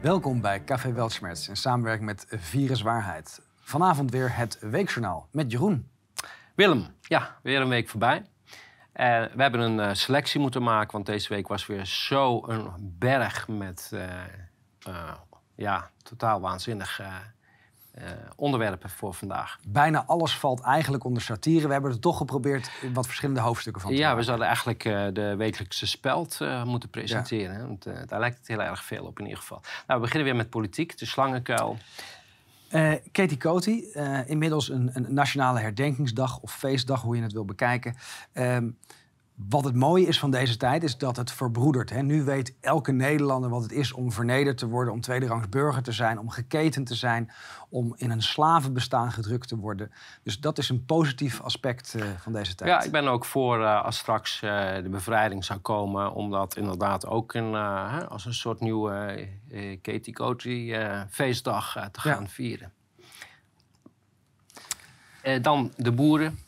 [0.00, 3.40] Welkom bij Café Weltschmerz in samenwerking met Viruswaarheid.
[3.60, 5.90] Vanavond weer het Weekjournaal met Jeroen.
[6.54, 8.16] Willem, ja, weer een week voorbij.
[8.18, 8.24] Uh,
[9.34, 13.48] we hebben een uh, selectie moeten maken, want deze week was weer zo een berg
[13.48, 15.12] met uh,
[15.54, 17.00] ja, totaal waanzinnig
[18.36, 19.58] onderwerpen voor vandaag.
[19.68, 21.66] Bijna alles valt eigenlijk onder satire.
[21.66, 24.18] We hebben er toch geprobeerd wat verschillende hoofdstukken van te Ja, maken.
[24.18, 24.82] we zouden eigenlijk
[25.14, 27.58] de wekelijkse speld moeten presenteren.
[27.58, 27.66] Ja.
[27.66, 29.60] Want daar lijkt het heel erg veel op in ieder geval.
[29.86, 31.76] Nou, we beginnen weer met politiek, de slangenkuil.
[33.12, 33.84] Katie Coty,
[34.26, 37.96] inmiddels een, een, nationale herdenkingsdag of feestdag, hoe je het wil bekijken.
[38.34, 38.56] Uh,
[39.46, 41.90] wat het mooie is van deze tijd, is dat het verbroedert.
[41.90, 42.02] Hè.
[42.02, 45.92] Nu weet elke Nederlander wat het is om vernederd te worden, om tweederangs burger te
[45.92, 47.30] zijn, om geketend te zijn,
[47.68, 49.92] om in een slavenbestaan gedrukt te worden.
[50.22, 52.70] Dus dat is een positief aspect uh, van deze tijd.
[52.70, 56.56] Ja, ik ben ook voor uh, als straks uh, de bevrijding zou komen, om dat
[56.56, 57.36] inderdaad ook
[58.08, 59.28] als een soort nieuwe
[59.82, 60.74] Katie Coty
[61.10, 62.28] feestdag te gaan ja.
[62.28, 62.72] vieren.
[65.42, 66.38] dan de boeren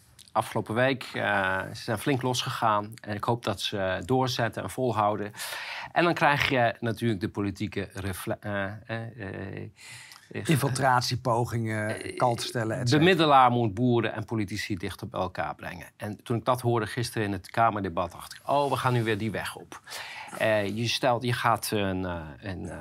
[0.41, 1.11] afgelopen week.
[1.15, 2.93] Uh, ze zijn flink losgegaan.
[3.01, 5.33] En ik hoop dat ze doorzetten en volhouden.
[5.93, 7.89] En dan krijg je natuurlijk de politieke
[8.45, 9.69] uh, uh,
[10.33, 15.87] Infiltratiepogingen, kalt stellen, De middelaar moet boeren en politici dichter bij elkaar brengen.
[15.97, 18.41] En toen ik dat hoorde gisteren in het Kamerdebat, dacht ik...
[18.45, 19.81] oh, we gaan nu weer die weg op.
[20.41, 22.73] Uh, je, stelt, je gaat een, uh, een, uh,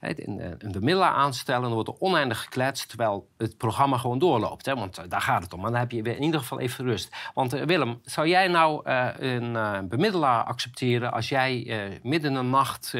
[0.00, 1.62] een, een, bemiddelaar aanstellen...
[1.62, 2.88] en dan wordt er oneindig gekletst...
[2.88, 4.66] terwijl het programma gewoon doorloopt.
[4.66, 4.74] Hè?
[4.74, 5.60] Want daar gaat het om.
[5.60, 7.16] Maar dan heb je in ieder geval even rust.
[7.34, 11.12] Want Willem, zou jij nou een bemiddelaar accepteren...
[11.12, 11.64] als jij
[12.02, 12.94] midden in de nacht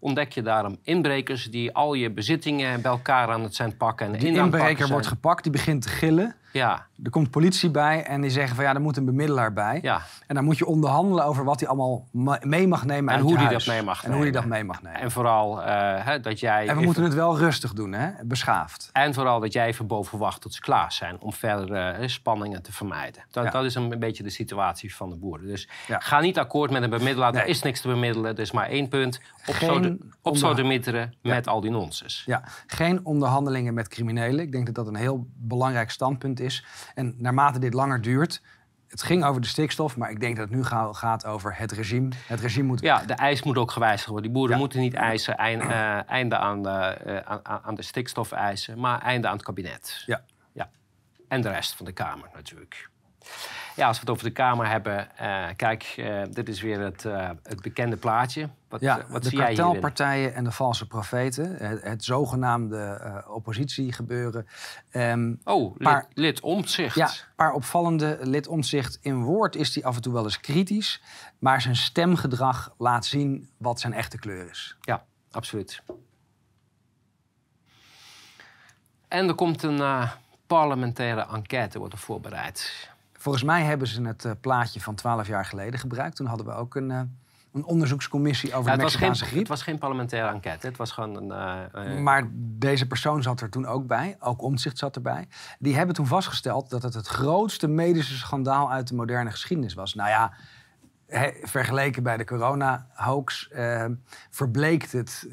[0.00, 1.50] ontdek je daarom inbrekers...
[1.50, 4.06] die al je bezittingen bij elkaar aan het zijn pakken...
[4.06, 6.36] En die inbreker wordt gepakt, die begint te gillen...
[6.52, 6.86] Ja.
[7.02, 9.78] Er komt politie bij en die zeggen van ja, er moet een bemiddelaar bij.
[9.82, 10.02] Ja.
[10.26, 12.06] En dan moet je onderhandelen over wat hij allemaal
[12.42, 14.16] mee mag nemen en hoe hij dat mee mag en nemen.
[14.24, 15.00] hoe hij dat mee mag nemen.
[15.00, 15.66] En vooral uh,
[16.04, 16.58] hè, dat jij.
[16.60, 16.84] En we even...
[16.84, 18.10] moeten het wel rustig doen, hè?
[18.24, 18.90] beschaafd.
[18.92, 22.62] En vooral dat jij even boven wacht tot ze klaar zijn om verder uh, spanningen
[22.62, 23.22] te vermijden.
[23.30, 23.50] Dat, Ja.
[23.50, 25.46] dat is een beetje de situatie van de boeren.
[25.46, 25.98] Dus Ja.
[26.00, 27.32] ga niet akkoord met een bemiddelaar.
[27.32, 27.42] Nee.
[27.42, 28.34] Er is niks te bemiddelen.
[28.34, 29.20] Er is maar één punt.
[29.46, 29.70] Op Geen
[30.22, 32.22] onder- sodemieteren met al die nonsens.
[32.26, 34.40] Ja, geen onderhandelingen met criminelen.
[34.44, 36.41] Ik denk dat dat een heel belangrijk standpunt is.
[36.94, 38.42] En naarmate dit langer duurt.
[38.88, 41.72] Het ging over de stikstof, maar ik denk dat het nu ga- gaat over het
[41.72, 42.08] regime.
[42.26, 44.24] Het regime moet Ja, de eis moet ook gewijzigd worden.
[44.24, 44.60] Die boeren Ja.
[44.60, 49.00] moeten niet eisen eind- eh, einde aan de, eh, aan, aan de stikstof eisen, maar
[49.02, 50.02] einde aan het kabinet.
[50.06, 50.22] Ja.
[50.52, 50.70] ja.
[51.28, 52.88] En de rest van de Kamer natuurlijk.
[53.76, 57.04] Ja, als we het over de Kamer hebben, eh, kijk, eh, dit is weer het,
[57.04, 58.48] eh, het bekende plaatje.
[58.68, 61.56] Wat, Ja, wat de zie kartelpartijen en de valse profeten.
[61.56, 64.46] Het, het zogenaamde oppositiegebeuren.
[64.90, 66.94] Ehm, Oh, lid, Maar- lid Omtzigt.
[66.94, 68.98] ja, een paar opvallende lid omzicht.
[69.02, 71.02] In woord is hij af en toe wel eens kritisch.
[71.38, 74.76] Maar zijn stemgedrag laat zien wat zijn echte kleur is.
[74.80, 75.82] Ja, absoluut.
[79.08, 80.08] En er komt een
[80.46, 82.90] parlementaire enquête wordt er voorbereid.
[83.22, 86.16] Volgens mij hebben ze het eh, plaatje van 12 jaar geleden gebruikt.
[86.16, 87.00] Toen hadden we ook een, eh,
[87.52, 89.38] een onderzoekscommissie over Ja, de was geen, Mexicaanse griep.
[89.38, 90.66] het was geen parlementaire enquête.
[90.66, 91.30] Het was gewoon een...
[91.72, 94.16] eh, Maar deze persoon zat er toen ook bij.
[94.20, 95.28] Ook Omtzigt zat erbij.
[95.58, 99.94] Die hebben toen vastgesteld dat het het grootste medische schandaal uit de moderne geschiedenis was.
[99.94, 100.32] Nou ja,
[101.42, 103.50] vergeleken bij de corona-hoax
[104.30, 105.28] verbleekt het.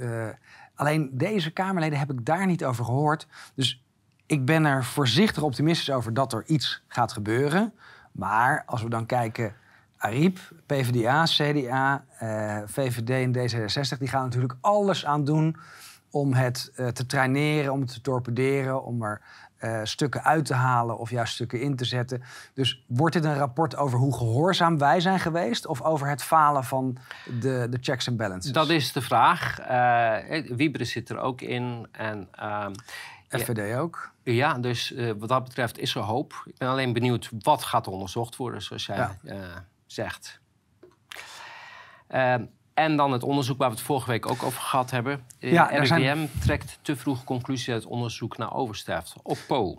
[0.76, 3.28] alleen deze Kamerleden heb ik daar niet over gehoord.
[3.56, 3.84] Dus
[4.30, 7.74] ik ben er voorzichtig optimistisch over dat er iets gaat gebeuren.
[8.12, 9.54] Maar als we dan kijken...
[9.98, 13.98] Ariep, PvdA, CDA, eh, VVD en D66...
[13.98, 15.56] die gaan natuurlijk alles aan doen
[16.12, 18.84] om het eh, te traineren, om het te torpederen...
[18.84, 19.22] om er
[19.58, 22.24] eh, stukken uit te halen of juist stukken in te zetten.
[22.54, 25.66] Dus wordt dit een rapport over hoe gehoorzaam wij zijn geweest...
[25.66, 26.98] of over het falen van
[27.40, 28.52] de, de checks and balances?
[28.52, 29.60] Dat is de vraag.
[29.60, 31.88] Eh Wieberen zit er ook in.
[31.92, 32.74] En ehm,
[33.30, 34.12] FVD ook.
[34.24, 36.44] ja, dus eh, wat dat betreft is er hoop.
[36.46, 39.16] Ik ben alleen benieuwd wat gaat er onderzocht worden, zoals jij Ja.
[39.24, 39.38] eh,
[39.86, 40.40] zegt.
[42.08, 45.24] Ehm, en dan het onderzoek waar we het vorige week ook over gehad hebben.
[45.40, 49.78] Eh, Ja, RIVM zijn- trekt te vroeg conclusie uit het onderzoek naar oversterfte op Po.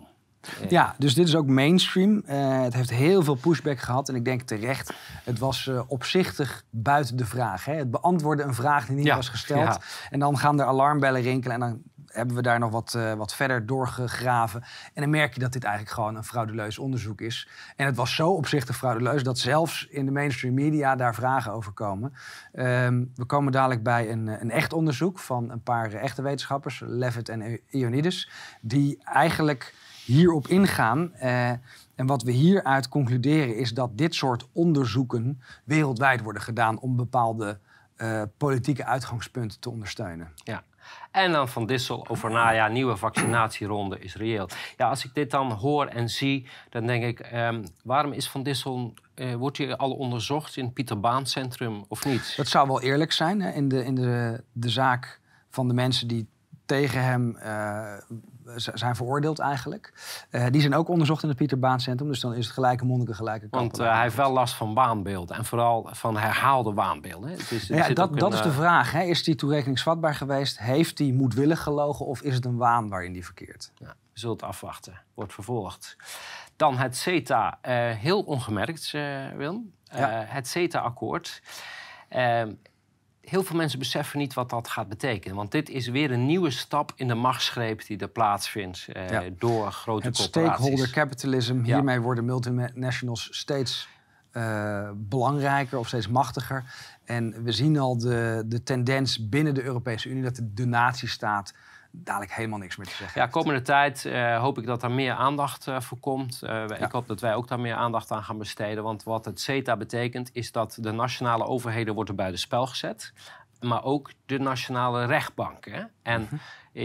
[0.69, 2.23] Ja, dus dit is ook mainstream.
[2.25, 4.09] Het heeft heel veel pushback gehad.
[4.09, 4.93] En ik denk terecht,
[5.23, 7.65] het was opzichtig buiten de vraag.
[7.65, 7.73] Hè?
[7.73, 9.59] Het beantwoordde een vraag die niet Ja, was gesteld.
[9.73, 9.79] ja.
[10.09, 11.53] En dan gaan er alarmbellen rinkelen.
[11.53, 11.81] En dan
[12.11, 14.63] hebben we daar nog wat, eh, wat verder doorgegraven.
[14.93, 17.47] En dan merk je dat dit eigenlijk gewoon een frauduleus onderzoek is.
[17.75, 21.71] En het was zo opzichtig frauduleus dat zelfs in de mainstream media daar vragen over
[21.71, 22.13] komen.
[22.53, 26.81] Ehm, we komen dadelijk bij een, eh, een echt onderzoek van een paar echte wetenschappers,
[26.85, 28.29] Levitt en Ionides,
[28.61, 29.73] die eigenlijk
[30.05, 31.13] hierop ingaan.
[31.13, 31.49] Eh,
[31.95, 37.59] en wat we hieruit concluderen is dat dit soort onderzoeken wereldwijd worden gedaan om bepaalde
[38.37, 40.27] politieke uitgangspunten te ondersteunen.
[40.43, 40.63] Ja.
[41.11, 44.49] En dan Van Dissel over, nou ja, nieuwe vaccinatieronde is reëel.
[44.77, 47.19] Ja, als ik dit dan hoor en zie, dan denk ik...
[47.19, 48.93] ehm, waarom is Van Dissel...
[49.15, 52.33] eh, wordt hij al onderzocht in het Pieter Baan Centrum of niet?
[52.37, 56.07] Dat zou wel eerlijk zijn hè, in, de, in de, de zaak van de mensen
[56.07, 56.27] die
[56.65, 57.93] tegen hem eh,
[58.55, 59.93] zijn veroordeeld eigenlijk.
[60.29, 62.07] Eh, die zijn ook onderzocht in het Pieter Baan Centrum.
[62.09, 63.85] Dus dan is het gelijke monniken, gelijke Want kampen.
[63.87, 65.37] eh, hij heeft wel last van waanbeelden.
[65.37, 67.29] En vooral van herhaalde waanbeelden.
[67.29, 67.35] hè.
[67.35, 68.91] Het is, ja, dat, dat een, is de eh, vraag.
[68.91, 69.01] Hè?
[69.01, 70.59] Is die toerekeningsvatbaar geweest?
[70.59, 73.71] Heeft hij moedwillig gelogen of is het een waan waarin die verkeert?
[73.75, 75.01] Ja, we zullen het afwachten.
[75.13, 75.95] Wordt vervolgd.
[76.55, 77.57] Dan het CETA.
[77.61, 78.91] eh, heel ongemerkt.
[78.93, 79.01] Eh,
[79.39, 80.09] Ja.
[80.27, 81.41] het CETA-akkoord.
[83.31, 85.35] Heel veel mensen beseffen niet wat dat gaat betekenen.
[85.35, 89.23] Want dit is weer een nieuwe stap in de machtsgreep die er plaatsvindt eh, Ja.
[89.37, 90.53] door grote Het corporaties.
[90.55, 91.55] stakeholder capitalism.
[91.55, 91.63] Ja.
[91.63, 93.87] Hiermee worden multinationals steeds
[94.31, 96.63] eh, belangrijker of steeds machtiger.
[97.05, 101.53] En we zien al de, de tendens binnen de Europese Unie dat de, de nazistaat
[101.91, 105.13] dadelijk helemaal niks meer te zeggen Ja, komende tijd eh, hoop ik dat er meer
[105.13, 106.41] aandacht eh, voor komt.
[106.41, 106.75] Eh, Ja.
[106.75, 108.83] Ik hoop dat wij ook daar meer aandacht aan gaan besteden.
[108.83, 113.13] Want wat het CETA betekent, is dat de nationale overheden worden buiten spel gezet.
[113.59, 115.91] Maar ook de nationale rechtbanken.
[116.01, 116.35] En Mhm.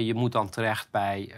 [0.05, 1.33] je moet dan terecht bij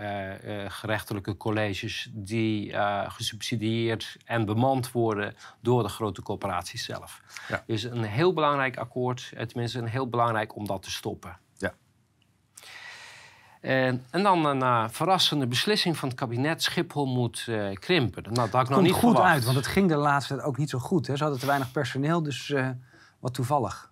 [0.69, 2.75] gerechtelijke colleges die
[3.09, 7.23] gesubsidieerd en bemand worden door de grote corporaties zelf.
[7.49, 7.63] Ja.
[7.67, 11.39] Dus een heel belangrijk akkoord, tenminste een heel belangrijk om dat te stoppen.
[13.63, 13.69] Ja.
[13.69, 16.63] En, en dan een eh, verrassende beslissing van het kabinet.
[16.63, 18.23] Schiphol moet eh, krimpen.
[18.23, 19.33] Nou, dat had ik nog niet goed verwacht.
[19.33, 21.07] uit, want het ging de laatste tijd ook niet zo goed.
[21.07, 21.17] Hè.
[21.17, 22.69] Ze hadden te weinig personeel, dus eh,
[23.19, 23.91] wat toevallig.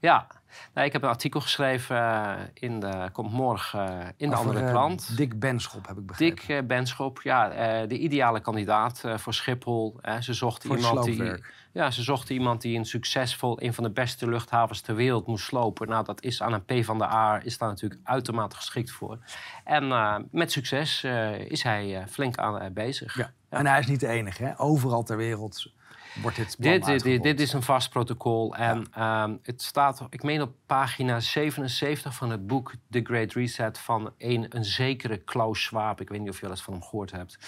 [0.00, 0.26] Ja,
[0.74, 4.46] nou, ik heb een artikel geschreven eh, in de, komt morgen eh, in de Over,
[4.46, 5.16] andere eh, krant.
[5.16, 6.46] Dick Benschop, heb ik begrepen.
[6.46, 7.48] Dick Benschop, ja,
[7.86, 10.00] de ideale kandidaat voor Schiphol.
[10.20, 11.34] Ze zochten iemand die,
[11.72, 15.44] ja, ze zochten iemand die een succesvol, een van de beste luchthavens ter wereld moest
[15.44, 15.88] slopen.
[15.88, 19.18] Nou, dat is aan een P van de A, is daar natuurlijk uitermate geschikt voor.
[19.64, 19.88] En
[20.30, 21.04] met succes
[21.48, 23.16] is hij flink aan bezig.
[23.16, 23.32] Ja.
[23.48, 24.44] En hij is niet de enige.
[24.44, 24.60] Hè.
[24.60, 25.72] Overal ter wereld
[26.20, 28.56] wordt dit Dit, dit, is een vast protocol.
[28.56, 33.78] En ehm, het staat, ik meen op pagina 77 van het boek The Great Reset
[33.78, 36.00] van een, een zekere Klaus Schwab.
[36.00, 37.38] Ik weet niet of je wel eens van hem gehoord hebt.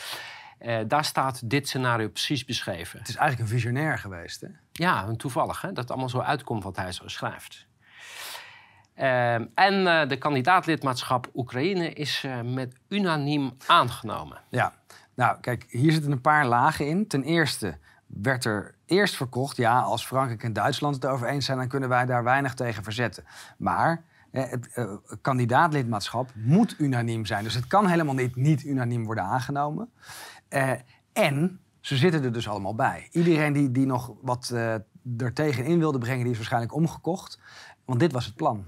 [0.59, 2.99] Eh, daar staat dit scenario precies beschreven.
[2.99, 4.41] Het is eigenlijk een visionair geweest.
[4.41, 4.49] Hè?
[4.73, 7.67] Ja, en toevallig hè, dat het allemaal zo uitkomt wat hij zo schrijft.
[8.95, 14.41] Ehm, en eh, de kandidaatlidmaatschap Oekraïne is eh, met unaniem aangenomen.
[14.49, 14.75] Ja,
[15.15, 17.07] nou kijk, hier zitten een paar lagen in.
[17.07, 17.79] Ten eerste
[18.23, 21.89] werd er eerst verkocht, ja, als Frankrijk en Duitsland het over eens zijn, dan kunnen
[21.89, 23.25] wij daar weinig tegen verzetten.
[23.59, 27.45] Maar eh, het eh, kandidaatlidmaatschap moet unaniem zijn.
[27.45, 29.91] Dus het kan helemaal niet niet unaniem worden aangenomen.
[30.49, 30.71] Eh,
[31.13, 33.09] en ze zitten er dus allemaal bij.
[33.11, 34.75] Iedereen die, die nog wat eh
[35.19, 37.39] er tegenin wilde brengen, die is waarschijnlijk omgekocht.
[37.85, 38.67] Want dit was het plan.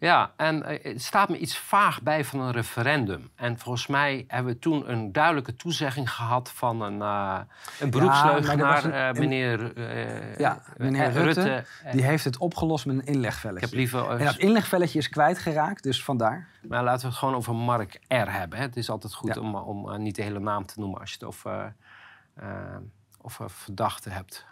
[0.00, 3.30] Ja, en eh, het staat me iets vaag bij van een referendum.
[3.34, 7.38] En volgens mij hebben we toen een duidelijke toezegging gehad van een, eh
[7.80, 13.02] een beroepsleugenaar, eh, een- meneer, eh, Ja, meneer Rutte, Die heeft het opgelost met een
[13.02, 13.66] ik inlegvelletje.
[13.66, 16.48] heb liever, En dat inlegvelletje is kwijtgeraakt, dus vandaar.
[16.68, 18.14] maar laten we het gewoon over Mark R.
[18.32, 18.58] hebben.
[18.58, 18.64] Hè.
[18.64, 19.40] Het is altijd goed Ja.
[19.40, 21.74] om, om niet de hele naam te noemen als je het over,
[23.22, 24.46] over verdachten hebt.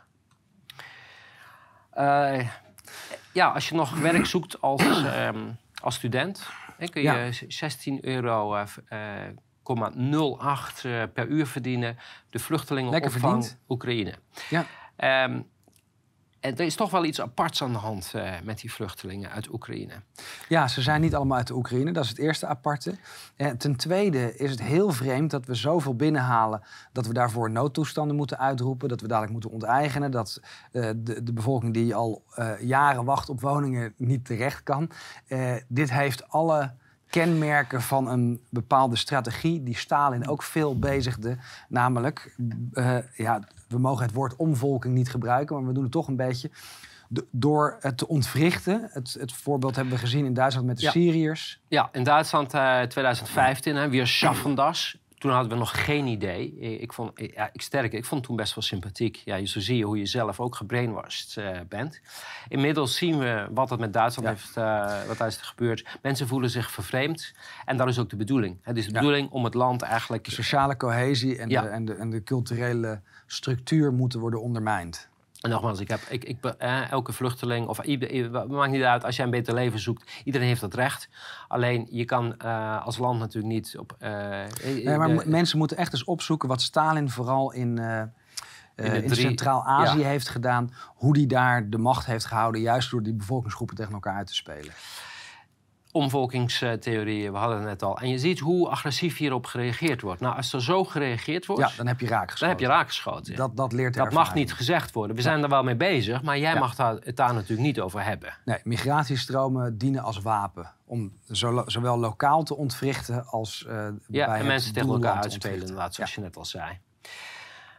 [3.11, 5.39] Eh, ja, als je nog werk zoekt als, ehm,
[5.83, 6.47] als student,
[6.79, 7.33] hè, kun je Ja.
[7.49, 8.99] 16 euro eh, v- eh,
[9.63, 11.99] 0,08 eh, per uur verdienen.
[12.31, 13.59] De vluchtelingenopvang verdiend.
[13.69, 14.15] Oekraïne.
[14.51, 14.67] Ja.
[14.97, 15.47] En
[16.41, 19.93] er is toch wel iets aparts aan de hand eh, met die vluchtelingen uit Oekraïne.
[20.49, 21.93] Ja, ze zijn niet allemaal uit de Oekraïne.
[21.93, 22.95] Dat is het eerste aparte.
[23.37, 26.63] En ten tweede is het heel vreemd dat we zoveel binnenhalen...
[26.93, 28.89] dat we daarvoor noodtoestanden moeten uitroepen.
[28.89, 30.11] Dat we dadelijk moeten onteigenen.
[30.11, 30.41] Dat
[30.73, 34.91] eh, de, de bevolking die al eh, jaren wacht op woningen niet terecht kan.
[35.27, 36.73] Eh, dit heeft alle
[37.11, 39.63] kenmerken van een bepaalde strategie...
[39.63, 41.37] die Stalin ook veel bezigde.
[41.69, 42.37] Namelijk,
[42.73, 45.57] eh, ja, we mogen het woord omvolking niet gebruiken...
[45.57, 46.51] maar we doen het toch een beetje...
[47.09, 48.89] Do- door het te ontwrichten.
[48.93, 50.91] Het, het voorbeeld hebben we gezien in Duitsland met de Ja.
[50.91, 51.61] Syriërs.
[51.69, 54.55] Ja, in Duitsland eh 2015, hè, weer schaffen
[55.19, 56.59] Toen hadden we nog geen idee.
[56.59, 59.23] Ik vond, ja, ik sterk, ik vond het toen best wel sympathiek.
[59.25, 62.01] Ja, zo zie je hoe je zelf ook gebrainwashed eh, bent.
[62.49, 64.35] Inmiddels zien we wat er met Duitsland Ja.
[64.35, 65.99] heeft, eh, wat daar is gebeurd.
[66.03, 67.33] Mensen voelen zich vervreemd.
[67.65, 68.59] En dat is ook de bedoeling.
[68.63, 70.25] Het is de bedoeling om het land eigenlijk...
[70.25, 75.09] De sociale cohesie en, de, en, de, en de culturele structuur moeten worden ondermijnd.
[75.41, 79.17] En nogmaals, ik heb, ik, ik, eh, elke vluchteling, of ieder- maakt niet uit, als
[79.17, 81.09] jij een beter leven zoekt, iedereen heeft dat recht.
[81.49, 83.97] Alleen je kan eh, als land natuurlijk niet op.
[83.99, 84.11] eh,
[84.65, 88.09] Nee, maar de- mensen moeten echt eens opzoeken wat Stalin vooral in, de
[88.75, 90.07] in drie- Centraal-Azië ja.
[90.07, 90.73] heeft gedaan.
[90.95, 94.35] Hoe die daar de macht heeft gehouden, juist door die bevolkingsgroepen tegen elkaar uit te
[94.35, 94.73] spelen.
[95.97, 97.99] Omvolkingstheorieën, we hadden het net al.
[97.99, 100.21] En je ziet hoe agressief hierop gereageerd wordt.
[100.21, 103.37] Nou, als er zo gereageerd wordt, Ja, dan heb je raak dan heb je raakgeschoten.
[103.37, 105.17] Dat, dat leert Dat mag niet gezegd worden.
[105.17, 106.59] We zijn er wel mee bezig, maar jij Ja.
[106.59, 108.35] mag daar, het daar natuurlijk niet over hebben.
[108.45, 110.73] Nee, migratiestromen dienen als wapen.
[110.85, 115.61] Om zo- zowel lokaal te ontwrichten als eh Ja, bij en mensen tegen elkaar uitspelen,
[115.61, 116.17] inderdaad, zoals Ja.
[116.21, 116.79] je net al zei.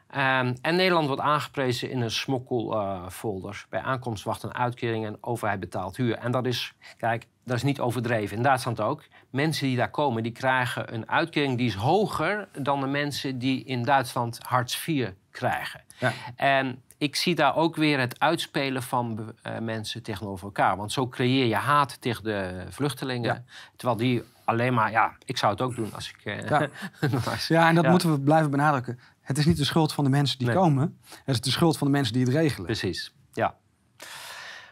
[0.09, 3.65] Ehm, en Nederland wordt aangeprezen in een smokkelfolder.
[3.69, 6.15] Bij aankomst wacht een uitkering en overheid betaalt huur.
[6.15, 8.37] En dat is, kijk, dat is niet overdreven.
[8.37, 9.03] In Duitsland ook.
[9.29, 13.63] Mensen die daar komen, die krijgen een uitkering die is hoger dan de mensen die
[13.63, 15.81] in Duitsland Hartz IV krijgen.
[15.99, 16.11] Ja.
[16.35, 20.77] En ik zie daar ook weer het uitspelen van eh, mensen tegenover elkaar.
[20.77, 23.33] Want zo creëer je haat tegen de vluchtelingen.
[23.33, 23.43] Ja.
[23.75, 26.25] Terwijl die alleen maar, ja, ik zou het ook doen als ik.
[26.25, 26.67] eh, Ja.
[27.47, 27.89] Ja, en dat Ja.
[27.89, 28.99] moeten we blijven benadrukken.
[29.27, 30.55] Het is niet de schuld van de mensen die Nee.
[30.55, 30.99] komen.
[31.25, 32.65] Het is de schuld van de mensen die het regelen.
[32.65, 33.55] Precies, ja.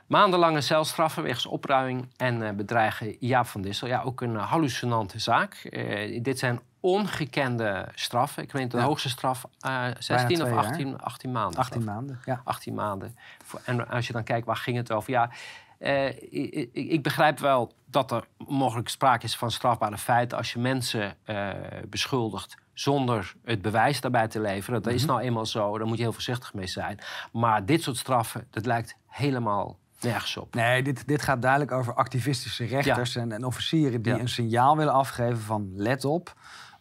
[0.07, 3.88] Maandenlange celstraffen wegens opruiming en eh, bedreigen Jaap van Dissel.
[3.88, 5.53] Ja, ook een eh, hallucinante zaak.
[5.53, 8.43] Eh, dit zijn ongekende straffen.
[8.43, 8.83] Ik weet de Ja.
[8.83, 10.65] hoogste straf eh 16 twee of jaar.
[10.71, 11.59] 18, 18 maanden.
[11.59, 12.01] 18 geloof ik.
[12.01, 12.19] maanden.
[12.25, 12.41] Ja.
[12.43, 13.15] 18 maanden.
[13.63, 15.12] En als je dan kijkt, waar ging het over?
[15.12, 15.29] Ja,
[15.77, 20.38] eh, ik, ik- begrijp wel dat er mogelijk sprake is van strafbare feiten...
[20.38, 21.50] als je mensen eh,
[21.89, 24.82] beschuldigt zonder het bewijs daarbij te leveren.
[24.82, 27.00] Dat is nou eenmaal zo, daar moet je heel voorzichtig mee zijn.
[27.32, 30.53] Maar dit soort straffen, dat lijkt helemaal nergens op.
[30.55, 34.20] Nee, dit, dit gaat duidelijk over activistische rechters en, en officieren die Ja.
[34.20, 36.34] een signaal willen afgeven van let op,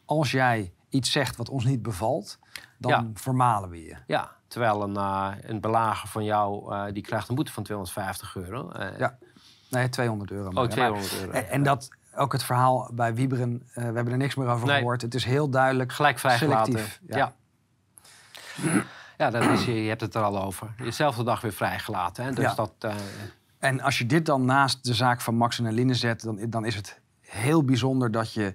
[0.04, 2.38] als jij iets zegt wat ons niet bevalt,
[2.78, 3.10] dan Ja.
[3.14, 3.96] vermalen we je.
[4.06, 8.36] Ja, terwijl een, eh, een belager van jou, eh, die krijgt een boete van 250
[8.36, 8.70] euro.
[8.70, 9.18] Eh, Ja.
[9.70, 10.50] Nee, 200 euro.
[10.50, 10.62] maar.
[10.64, 11.30] Oh, 200 euro.
[11.32, 14.76] En, en dat ook het verhaal bij Wieberen, we hebben er niks meer over Nee.
[14.76, 15.02] gehoord.
[15.02, 16.72] Het is heel duidelijk Gelijk vrijgelaten.
[16.72, 17.00] selectief.
[17.06, 17.32] Ja.
[19.18, 20.74] Ja, dat is, je hebt het er al over.
[20.76, 22.24] Dezelfde dag weer vrijgelaten.
[22.24, 22.32] Hè?
[22.32, 22.54] Dus Ja.
[22.54, 22.72] dat,
[23.58, 26.64] En als je dit dan naast de zaak van Max en Aline zet, dan, dan
[26.64, 28.54] is het heel bijzonder dat je,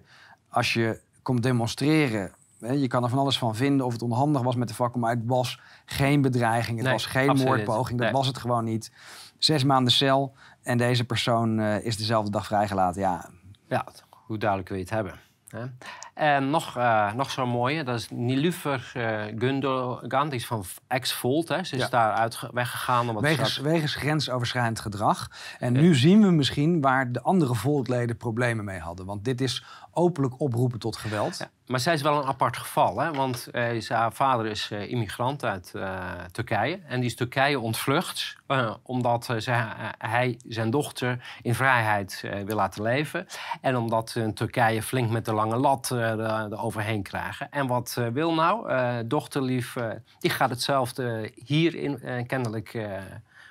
[0.49, 4.55] als je komt demonstreren, je kan er van alles van vinden of het onhandig was
[4.55, 8.17] met de vakbond, maar het was geen bedreiging, het Nee, was geen moordpoging, dat Nee.
[8.17, 8.91] was het gewoon niet.
[9.37, 13.01] Zes maanden cel en deze persoon eh, is dezelfde dag vrijgelaten.
[13.01, 13.29] Ja,
[13.67, 15.13] ja, hoe duidelijk wil je het hebben.
[15.49, 15.65] Hè?
[16.13, 21.47] En nog, eh, nog zo'n mooie, dat is Nilufer eh Gundogan, die is van ex-Volt.
[21.47, 21.87] Ze is Ja.
[21.89, 23.07] daar uit, weggegaan.
[23.09, 23.23] Omdat
[23.61, 25.27] wegens, grensoverschrijdend gedrag.
[25.59, 29.05] En nu zien we misschien waar de andere volkleden problemen mee hadden.
[29.05, 29.65] Want dit is
[29.99, 31.37] openlijk oproepen tot geweld.
[31.37, 33.11] Ja, maar zij is wel een apart geval, hè?
[33.11, 33.37] want
[33.79, 36.79] ze- haar vader is eh, immigrant uit eh, Turkije.
[36.87, 38.37] En die is Turkije ontvlucht
[38.83, 43.27] omdat zij- hij zijn dochter in vrijheid wil laten leven.
[43.61, 47.51] En omdat in Turkije flink met de lange lat er er overheen krijgen.
[47.51, 48.67] En wat wil nou?
[49.07, 49.75] Dochterlief,
[50.19, 52.71] die gaat hetzelfde hier in, kennelijk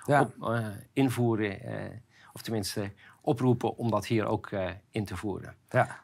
[0.07, 0.21] Ja.
[0.21, 0.33] op,
[0.93, 1.59] invoeren.
[2.33, 4.50] of tenminste oproepen om dat hier ook
[4.90, 5.55] in te voeren.
[5.71, 5.99] Ja.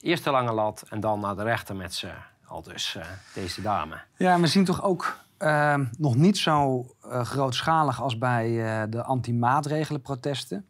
[0.00, 2.10] Eerst de lange lat en dan naar de rechter met ze.
[2.46, 4.00] Al dus eh, deze dame.
[4.16, 9.02] Ja, we zien toch ook eh, nog niet zo eh, grootschalig als bij eh, de
[9.02, 10.66] anti-maatregelenprotesten.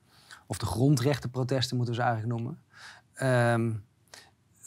[0.47, 2.63] Of de grondrechtenprotesten moeten we ze eigenlijk noemen.
[3.15, 3.73] Ehm,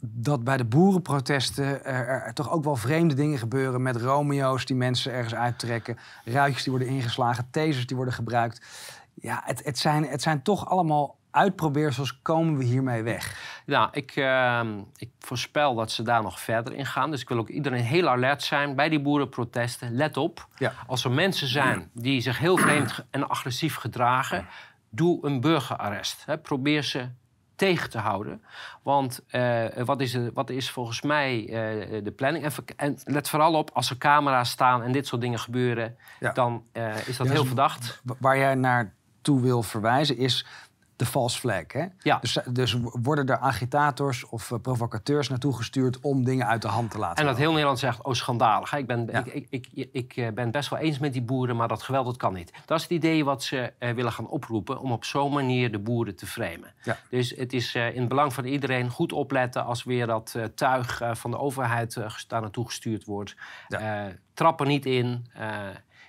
[0.01, 4.75] dat bij de boerenprotesten er, er toch ook wel vreemde dingen gebeuren met Romeo's die
[4.75, 8.65] mensen ergens uittrekken, ruitjes die worden ingeslagen, tasers die worden gebruikt.
[9.13, 13.53] Ja, het, het, zijn, het zijn toch allemaal uitprobeersels, komen we hiermee weg?
[13.65, 17.11] Nou, ik, ehm, ik voorspel dat ze daar nog verder in gaan.
[17.11, 19.95] Dus ik wil ook iedereen heel alert zijn bij die boerenprotesten.
[19.95, 20.73] Let op, Ja.
[20.87, 24.47] als er mensen zijn die zich heel vreemd en agressief gedragen...
[24.89, 26.25] doe een burgerarrest.
[26.41, 27.07] Probeer ze
[27.55, 28.41] tegen te houden.
[28.83, 32.45] Want eh, wat, is wat is volgens mij eh, de planning?
[32.45, 35.97] En, en let vooral op, als er camera's staan en dit soort dingen gebeuren...
[36.19, 36.31] Ja.
[36.31, 38.01] dan eh, is dat Ja, heel dus- verdacht.
[38.03, 40.45] Wa- Waar jij naartoe wil verwijzen is
[40.95, 41.63] de false flag.
[41.67, 41.85] Hè?
[41.99, 42.17] Ja.
[42.21, 46.91] Dus, dus worden er agitators of eh, provocateurs naartoe gestuurd om dingen uit de hand
[46.91, 48.69] te laten En dat heel Nederland zegt, oh schandalig.
[48.69, 48.77] hè.
[48.77, 49.23] Ik ben, Ja.
[49.25, 52.05] ik, ik, ik, ik eh, ben best wel eens met die boeren, maar dat geweld
[52.05, 52.51] dat kan niet.
[52.65, 54.79] Dat is het idee wat ze eh, willen gaan oproepen...
[54.79, 56.73] om op zo'n manier de boeren te framen.
[56.83, 56.97] Ja.
[57.09, 59.65] Dus het is in het belang van iedereen goed opletten...
[59.65, 61.93] als weer dat tuig van de overheid
[62.27, 63.35] daar naartoe gestuurd wordt.
[63.67, 64.11] Ja.
[64.33, 65.25] Trap er niet in...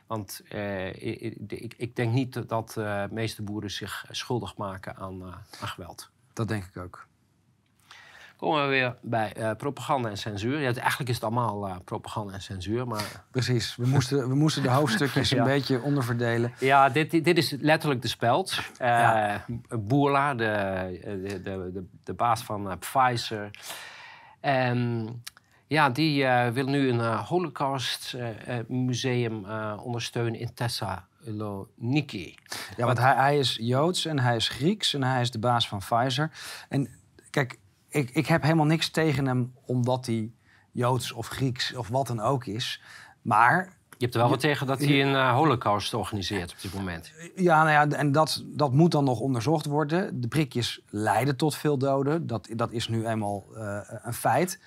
[0.07, 4.57] eh, want eh, ik, ik, denk niet dat- dat eh, de meeste boeren zich schuldig
[4.57, 5.27] maken aan, eh,
[5.61, 6.11] aan geweld.
[6.33, 7.07] Dat denk ik ook.
[8.37, 10.59] Komen we weer bij eh, propaganda en censuur.
[10.61, 12.87] Ja, eigenlijk is het allemaal eh, propaganda en censuur.
[12.87, 13.77] Maar Precies.
[13.77, 15.39] We moesten, we moesten de hoofdstukjes Ja.
[15.39, 16.53] een beetje onderverdelen.
[16.59, 18.59] ja, dit, dit is letterlijk de speld.
[18.79, 19.45] Eh Ja.
[19.69, 20.45] Boerla, de,
[21.03, 23.51] de, de, de, de baas van eh, Pfizer.
[24.41, 25.09] En
[25.69, 32.35] ja, die eh, wil nu een eh, Holocaust eh, eh, museum eh, ondersteunen in Thessaloniki.
[32.77, 35.69] Ja, want hij, hij is Joods en hij is Grieks en hij is de baas
[35.69, 36.31] van Pfizer.
[36.69, 36.89] En
[37.31, 37.59] kijk,
[37.89, 40.31] ik, ik heb helemaal niks tegen hem omdat hij
[40.73, 42.81] Joods of Grieks of wat dan ook is.
[43.23, 47.13] Maar Je hebt er wel wat tegen dat hij een holocaust organiseert op dit moment.
[47.37, 50.21] Ja, nou ja, en dat, dat moet dan nog onderzocht worden.
[50.21, 52.27] De prikjes leiden tot veel doden.
[52.27, 53.45] Dat, dat is nu eenmaal
[54.03, 54.61] een feit.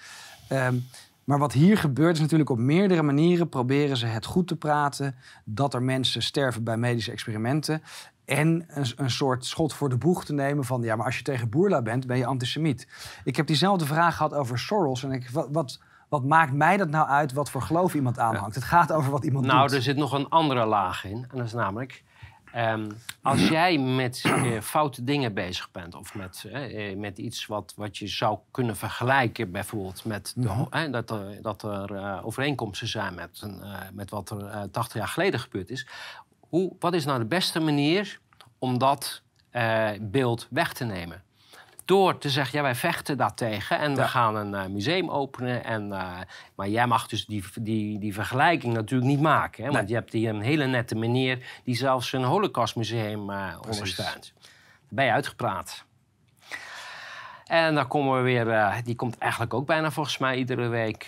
[0.50, 0.76] Ehm,
[1.24, 5.16] maar wat hier gebeurt is natuurlijk op meerdere manieren proberen ze het goed te praten.
[5.44, 7.82] Dat er mensen sterven bij medische experimenten.
[8.26, 10.82] En een, een soort schot voor de boeg te nemen van...
[10.82, 12.88] ja, maar als je tegen Boerla bent, ben je antisemiet.
[13.24, 15.04] Ik heb diezelfde vraag gehad over Soros.
[15.04, 15.80] En ik, wat, wat,
[16.10, 18.56] wat maakt mij dat nou uit wat voor geloof iemand aanhangt?
[18.56, 19.76] Het gaat over wat iemand Nou, doet.
[19.76, 21.26] er zit nog een andere laag in.
[21.32, 22.04] En dat is namelijk...
[22.54, 22.90] ehm,
[23.22, 25.96] als jij met eh, foute dingen bezig bent...
[25.96, 29.52] of met, eh, eh, met iets wat, wat je zou kunnen vergelijken...
[29.52, 33.16] bijvoorbeeld met de, eh, dat er, dat er overeenkomsten zijn...
[33.16, 33.62] met, een,
[33.94, 35.88] met wat er eh, 80 jaar geleden gebeurd is...
[36.40, 38.20] Hoe, wat is nou de beste manier
[38.60, 39.22] om dat
[40.02, 41.24] beeld weg te nemen?
[41.90, 45.64] Door te zeggen, ja, wij vechten daartegen en we gaan een eh, museum openen.
[45.64, 46.18] En, eh,
[46.56, 49.64] maar jij mag dus die, die, die vergelijking natuurlijk niet maken.
[49.64, 49.70] Hè?
[49.70, 49.90] Want Nee.
[49.90, 54.34] je hebt hier een hele nette meneer die zelfs een holocaustmuseum eh ondersteunt.
[54.42, 54.50] Daar
[54.90, 55.86] ben je uitgepraat.
[57.46, 61.04] En dan komen we weer, die komt eigenlijk ook bijna volgens mij iedere week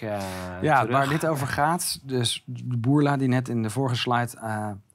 [0.62, 0.96] Ja, terug.
[0.98, 4.40] waar dit over gaat, dus de Boerla die net in de vorige slide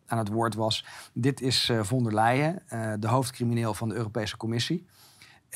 [0.07, 0.85] aan het woord was.
[1.13, 2.63] Dit is von der Leyen,
[3.01, 4.87] de hoofdcrimineel van de Europese Commissie.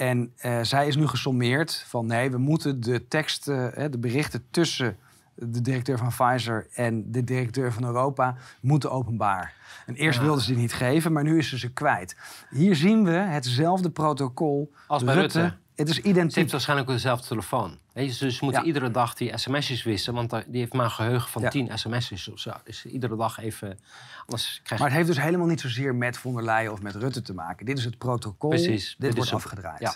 [0.00, 4.44] En eh, zij is nu gesommeerd van nee, we moeten de teksten, hè, de berichten
[4.50, 4.96] tussen
[5.34, 9.54] de directeur van Pfizer en de directeur van Europa moeten openbaar.
[9.86, 10.24] En eerst Ja.
[10.24, 12.16] wilden ze die niet geven, maar nu is ze ze kwijt.
[12.50, 14.72] Hier zien we hetzelfde protocol.
[14.86, 15.54] Als bij Rutte.
[15.74, 16.36] Het is Ze identiek.
[16.36, 17.78] heeft waarschijnlijk ook dezelfde telefoon.
[17.92, 18.66] Weet je, dus ze moeten Ja.
[18.66, 20.28] iedere dag die sms'jes wisselen.
[20.28, 21.48] Want die heeft maar een geheugen van Ja.
[21.48, 22.52] 10 sms'jes of zo.
[22.64, 23.78] Dus iedere dag even...
[24.26, 24.74] Anders krijg je...
[24.78, 27.34] Maar het heeft dus helemaal niet zozeer met von der Leyen of met Rutte te
[27.34, 27.66] maken.
[27.66, 28.50] Dit is het protocol.
[28.50, 29.80] Precies, Dit, dit wordt afgedraaid.
[29.80, 29.94] ja.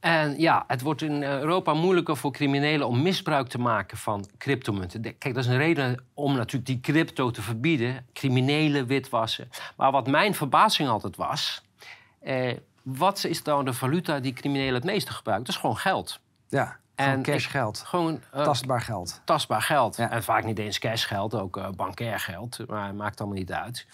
[0.00, 5.00] En ja, het wordt in Europa moeilijker voor criminelen om misbruik te maken van cryptomunten.
[5.02, 8.06] Kijk, dat is een reden om natuurlijk die crypto te verbieden.
[8.12, 9.48] Criminelen witwassen.
[9.76, 11.62] Maar wat mijn verbazing altijd was...
[12.20, 12.52] Eh,
[12.84, 15.46] wat is nou de valuta die criminelen het meeste gebruiken?
[15.46, 16.20] Dat is gewoon geld.
[16.48, 17.78] Ja, En cash geld.
[17.78, 19.20] Gewoon eh, Tastbaar geld.
[19.24, 19.96] tastbaar geld.
[19.96, 20.10] Ja.
[20.10, 22.58] En vaak niet eens cashgeld, ook eh bankair geld.
[22.66, 23.86] Maar maakt allemaal niet uit.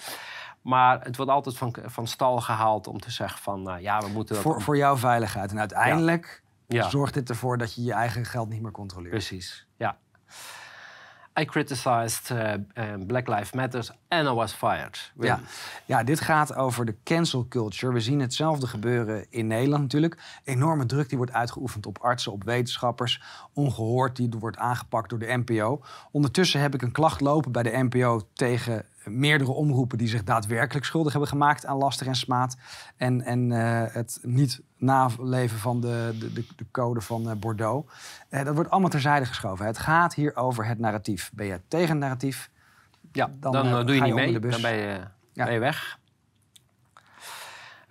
[0.63, 3.63] Maar het wordt altijd van, van stal gehaald om te zeggen van...
[3.63, 4.45] nou ja, we moeten dat...
[4.45, 5.51] Voor, voor jouw veiligheid.
[5.51, 6.89] En uiteindelijk Ja.
[6.89, 9.11] zorgt dit ervoor dat je je eigen geld niet meer controleert.
[9.11, 9.99] Precies, ja.
[11.41, 12.61] I criticized eh, eh,
[13.07, 15.13] Black Lives Matter and I was fired.
[15.21, 15.41] Ja.
[15.85, 17.93] ja, dit gaat over de cancel culture.
[17.93, 20.41] We zien hetzelfde gebeuren in Nederland natuurlijk.
[20.45, 23.23] Enorme druk die wordt uitgeoefend op artsen, op wetenschappers.
[23.53, 25.83] Ongehoord, die wordt aangepakt door de NPO.
[26.11, 28.85] Ondertussen heb ik een klacht lopen bij de NPO tegen
[29.19, 32.57] meerdere omroepen die zich daadwerkelijk schuldig hebben gemaakt aan laster en smaad.
[32.97, 37.93] En, en eh, het niet naleven van de, de, de, de code van eh, Bordeaux.
[38.29, 39.67] Eh, dat wordt allemaal terzijde geschoven.
[39.67, 41.31] Het gaat hier over het narratief.
[41.35, 42.51] Ben je tegen het narratief?
[43.13, 45.01] Ja, Dan, dan, doe je niet je mee, dan ben je,
[45.33, 45.45] Ja.
[45.45, 45.99] ben je weg.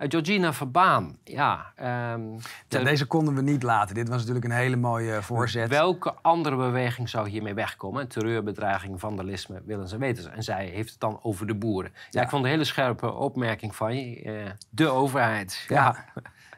[0.00, 1.72] Eh, Georgina Verbaan, ja.
[1.76, 1.88] ehm,
[2.32, 3.94] Ja, de- deze konden we niet laten.
[3.94, 5.68] Dit was natuurlijk een hele mooie voorzet.
[5.68, 8.08] Welke andere beweging zou hiermee wegkomen?
[8.08, 10.32] Terreurbedreiging, vandalisme, willen ze weten.
[10.32, 11.90] En zij heeft het dan over de boeren.
[11.94, 12.22] Ja, Ja.
[12.22, 14.22] ik vond een hele scherpe opmerking van je.
[14.22, 15.64] Eh, de overheid.
[15.68, 16.04] Ja.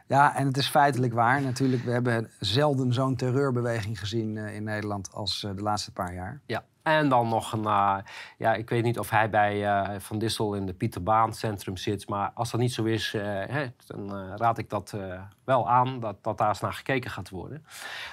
[0.07, 1.43] ja, en het is feitelijk waar.
[1.43, 6.41] Natuurlijk, we hebben zelden zo'n terreurbeweging gezien eh, in Nederland als de laatste paar jaar.
[6.47, 6.65] Ja.
[6.83, 7.97] En dan nog een, eh,
[8.37, 12.09] ja, ik weet niet of hij bij eh, Van Dissel in de Pieterbaan Centrum zit.
[12.09, 14.97] Maar als dat niet zo is, eh, hè, dan raad ik dat
[15.45, 16.01] wel aan.
[16.01, 17.67] Dat, dat daar eens naar gekeken gaat worden.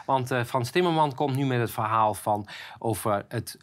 [0.06, 2.48] Want Frans Timmerman komt nu met het verhaal van
[2.80, 3.58] over het,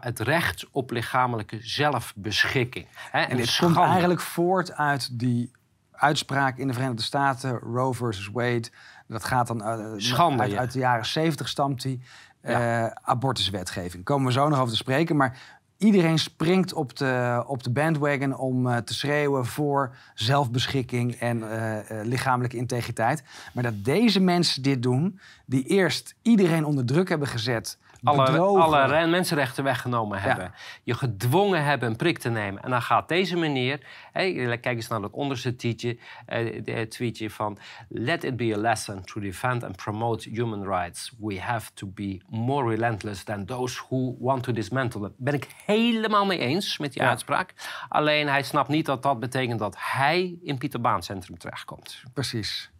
[0.00, 2.86] het recht op lichamelijke zelfbeschikking.
[3.10, 5.50] Hè, En dit komt eigenlijk voort uit die
[5.92, 8.68] uitspraak in de Verenigde Staten, Roe versus Wade.
[9.06, 10.58] Dat gaat dan Schande, uit, ja.
[10.58, 12.02] uit de jaren 70 stamt die
[12.42, 14.04] eh, abortuswetgeving.
[14.04, 18.36] Komen we zo nog over te spreken, maar iedereen springt op de, op de bandwagon
[18.36, 23.22] om eh, te schreeuwen voor zelfbeschikking en eh, lichamelijke integriteit.
[23.54, 28.62] Maar dat deze mensen dit doen, die eerst iedereen onder druk hebben gezet, alle, bedrogen.
[28.62, 30.52] alle mensenrechten weggenomen hebben.
[30.82, 32.62] Je gedwongen hebben een prik te nemen.
[32.62, 33.80] En dan gaat deze meneer...
[34.12, 37.58] Kijk eens naar dat onderste tweetje, eh, tweetje van...
[37.88, 41.12] Let it be a lesson to defend and promote human rights.
[41.20, 45.14] We have to be more relentless than those who want to dismantle them.
[45.16, 47.08] Ben ik helemaal mee eens met die Ja.
[47.08, 47.54] uitspraak.
[47.88, 52.02] Alleen hij snapt niet dat dat betekent dat hij in Pieterbaan Centrum terechtkomt.
[52.14, 52.71] Precies.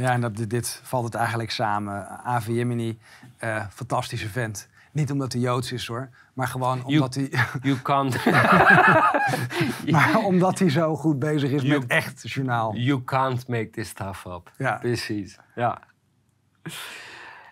[0.00, 2.08] Ja, en dat, dit, valt het eigenlijk samen.
[2.08, 2.98] Avi Yemini,
[3.36, 4.68] eh, fantastische vent.
[4.92, 8.24] Niet omdat hij Joods is hoor, maar gewoon omdat hij, You can't,
[9.90, 12.74] maar omdat hij zo goed bezig is You- met echt journaal.
[12.74, 14.52] you can't make this stuff up.
[14.58, 14.76] Ja.
[14.78, 15.78] Precies, ja.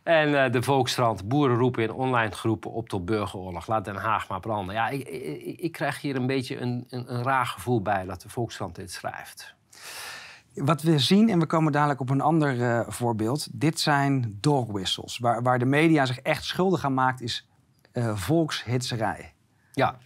[0.03, 3.67] En eh, de Volkskrant, boeren roepen in online groepen op tot burgeroorlog.
[3.67, 4.75] Laat Den Haag maar branden.
[4.75, 8.23] Ja, ik, ik, ik krijg hier een beetje een, een, een raar gevoel bij dat
[8.23, 9.55] de Volkskrant dit schrijft.
[10.65, 13.49] Wat we zien, en we komen dadelijk op een ander eh, voorbeeld.
[13.53, 15.19] Dit zijn dog whistles.
[15.19, 17.49] Waar, waar de media zich echt schuldig aan maakt, is
[17.93, 19.33] eh volkshitserij.
[19.73, 19.99] Ja,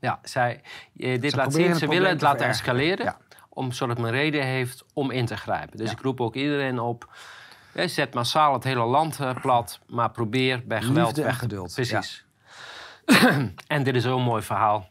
[0.00, 0.60] ja zij,
[0.96, 3.04] eh, dit Ze laat zien, ze willen het te laten escaleren.
[3.04, 3.16] Ja.
[3.48, 5.76] Om, zodat men reden heeft om in te grijpen.
[5.76, 5.96] Dus Ja.
[5.96, 7.10] ik roep ook iedereen op.
[7.74, 12.24] Zet massaal het hele land plat, maar probeer bij geweld Liefde en geduld, Precies.
[13.66, 14.88] en dit is een heel mooi verhaal.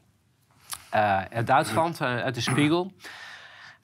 [0.89, 2.91] Uit Duitsland, uit de Spiegel.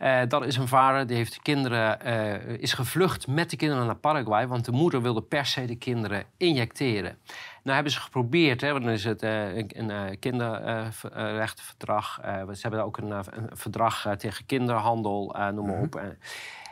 [0.01, 3.85] Eh, dat is een vader die heeft de kinderen, eh, is gevlucht met de kinderen
[3.85, 4.47] naar Paraguay.
[4.47, 7.17] Want de moeder wilde per se de kinderen injecteren.
[7.63, 12.19] Nou hebben ze geprobeerd, hè, want dan is het eh, een, een kinderrechtenverdrag.
[12.51, 15.95] Ze hebben ook een, een verdrag tegen kinderhandel, noem maar op.
[15.95, 16.17] En,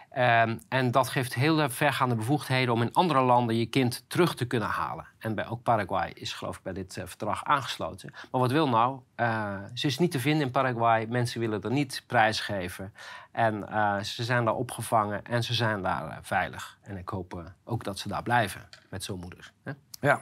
[0.09, 4.45] ehm, en dat geeft heel vergaande bevoegdheden om in andere landen je kind terug te
[4.45, 5.05] kunnen halen.
[5.19, 8.13] En bij, ook Paraguay is geloof ik bij dit eh, verdrag aangesloten.
[8.31, 8.99] Maar wat wil nou?
[9.15, 11.05] Eh, ze is niet te vinden in Paraguay.
[11.05, 12.93] Mensen willen er niet prijsgeven.
[13.31, 16.77] En eh, ze zijn daar opgevangen en ze zijn daar veilig.
[16.81, 19.51] En ik hoop ook dat ze daar blijven met zo'n moeder.
[19.63, 19.71] Hè?
[19.99, 20.21] Ja,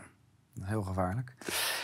[0.61, 1.33] heel gevaarlijk.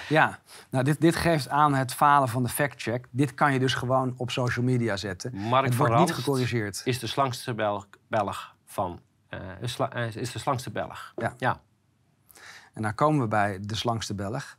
[0.09, 3.07] Ja, nou, dit, dit geeft aan het falen van de fact-check.
[3.11, 5.35] Dit kan je dus gewoon op social media zetten.
[5.35, 6.81] Mark het wordt niet gecorrigeerd.
[6.85, 8.99] is de slangste Belg, Belg van...
[9.29, 11.13] eh, is de slangste Belg.
[11.15, 11.33] Ja.
[11.37, 11.61] ja.
[12.73, 14.57] En dan komen we bij de slangste Belg.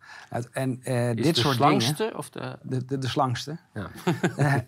[0.53, 2.16] En eh, Is dit de soort slangste dingen...
[2.16, 2.59] of de...
[2.62, 3.57] De, de, de slangste.
[3.74, 3.90] Ja.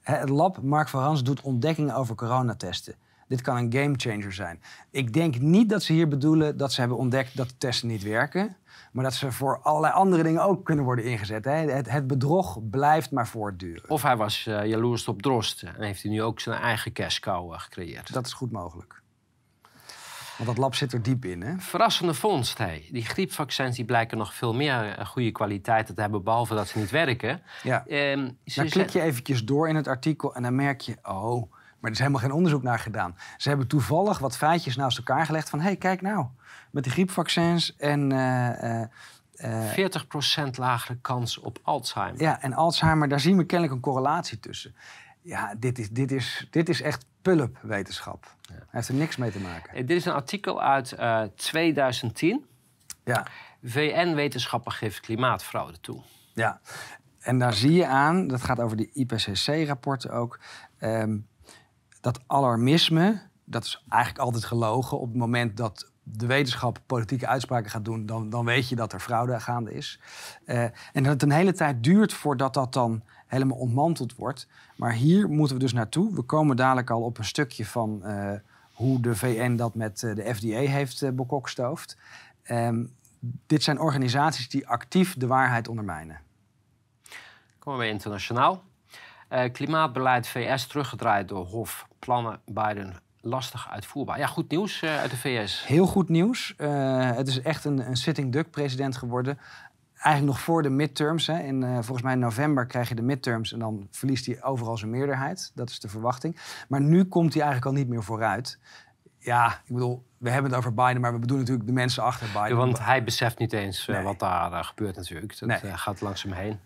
[0.00, 2.94] Het lab Mark van Rans doet ontdekkingen over coronatesten.
[3.30, 4.60] Dit kan een gamechanger zijn.
[4.90, 8.02] Ik denk niet dat ze hier bedoelen dat ze hebben ontdekt dat de testen niet
[8.02, 8.56] werken.
[8.92, 11.44] Maar dat ze voor allerlei andere dingen ook kunnen worden ingezet.
[11.44, 11.52] Hè.
[11.52, 13.90] Het, het bedrog blijft maar voortduren.
[13.90, 17.52] Of hij was eh, jaloers op Drost en heeft hij nu ook zijn eigen cashcow
[17.52, 18.12] eh, gecreëerd.
[18.12, 19.02] Dat is goed mogelijk.
[20.36, 21.42] Want dat lab zit er diep in.
[21.42, 21.58] Hè?
[21.58, 22.58] Verrassende vondst.
[22.90, 26.78] Die griepvaccins die blijken nog veel meer eh, goede kwaliteiten te hebben, behalve dat ze
[26.78, 27.42] niet werken.
[27.62, 27.84] Ja.
[28.44, 30.96] Dan klik je eventjes door in het artikel en dan merk je...
[31.02, 33.16] oh, maar er is helemaal geen onderzoek naar gedaan.
[33.36, 35.58] Ze hebben toevallig wat feitjes naast elkaar gelegd van...
[35.58, 36.26] hé, hey, kijk nou,
[36.70, 38.12] met die griepvaccins en...
[38.12, 38.88] eh, eh,
[39.76, 39.90] eh,
[40.46, 42.20] 40% lagere kans op Alzheimer.
[42.20, 44.74] ja, en Alzheimer, daar zien we kennelijk een correlatie tussen.
[45.22, 48.34] Ja, dit is, dit is, dit is echt pull-up wetenschap.
[48.48, 49.72] Hij heeft er niks mee te maken.
[49.74, 52.44] Eh, Dit is een artikel uit eh, 2010.
[53.04, 53.26] Ja,
[53.62, 56.02] VN-wetenschapper geeft klimaatfraude toe.
[56.34, 56.60] ja.
[57.20, 60.40] En daar zie je aan, dat gaat over die IPCC-rapporten ook...
[60.78, 61.16] ehm,
[62.00, 64.98] dat alarmisme, dat is eigenlijk altijd gelogen.
[64.98, 68.06] Op het moment dat de wetenschap politieke uitspraken gaat doen...
[68.06, 70.00] dan, dan weet je dat er fraude gaande is.
[70.44, 74.48] Eh, en dat het een hele tijd duurt voordat dat dan helemaal ontmanteld wordt.
[74.76, 76.14] Maar hier moeten we dus naartoe.
[76.14, 78.32] We komen dadelijk al op een stukje van eh,
[78.72, 81.96] hoe de VN dat met eh, de FDA heeft bekokstoofd.
[82.42, 82.84] Ehm,
[83.46, 86.20] dit zijn organisaties die actief de waarheid ondermijnen.
[87.58, 88.62] Komen we internationaal.
[89.30, 91.86] Eh, klimaatbeleid VS teruggedraaid door Hof.
[91.98, 94.18] Plannen Biden lastig uitvoerbaar.
[94.18, 95.66] Ja, goed nieuws eh, uit de VS.
[95.66, 96.54] Heel goed nieuws.
[96.56, 99.38] Eh, het is echt een, een sitting duck president geworden.
[99.94, 101.26] Eigenlijk nog voor de midterms.
[101.26, 101.38] Hè.
[101.38, 104.90] In, volgens mij in november krijg je de midterms en dan verliest hij overal zijn
[104.90, 105.52] meerderheid.
[105.54, 106.36] Dat is de verwachting.
[106.68, 108.58] Maar nu komt hij eigenlijk al niet meer vooruit.
[109.18, 112.26] Ja, ik bedoel, we hebben het over Biden, maar we bedoelen natuurlijk de mensen achter
[112.26, 112.48] Biden.
[112.48, 114.02] Ja, want hij beseft niet eens Nee.
[114.02, 115.38] wat daar gebeurt natuurlijk.
[115.38, 115.76] Dat Nee.
[115.76, 116.58] gaat langs hem heen.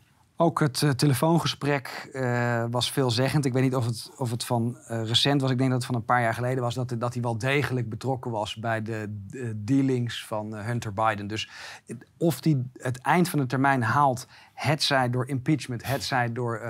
[0.44, 3.44] Ook het eh, telefoongesprek eh, was veelzeggend.
[3.44, 5.50] Ik weet niet of het, of het van eh, recent was.
[5.50, 6.74] Ik denk dat het van een paar jaar geleden was.
[6.74, 11.26] Dat, dat hij wel degelijk betrokken was bij de, de dealings van Hunter Biden.
[11.26, 11.50] Dus
[12.16, 14.26] of hij het eind van de termijn haalt.
[14.54, 16.60] Het zij door impeachment, het zij door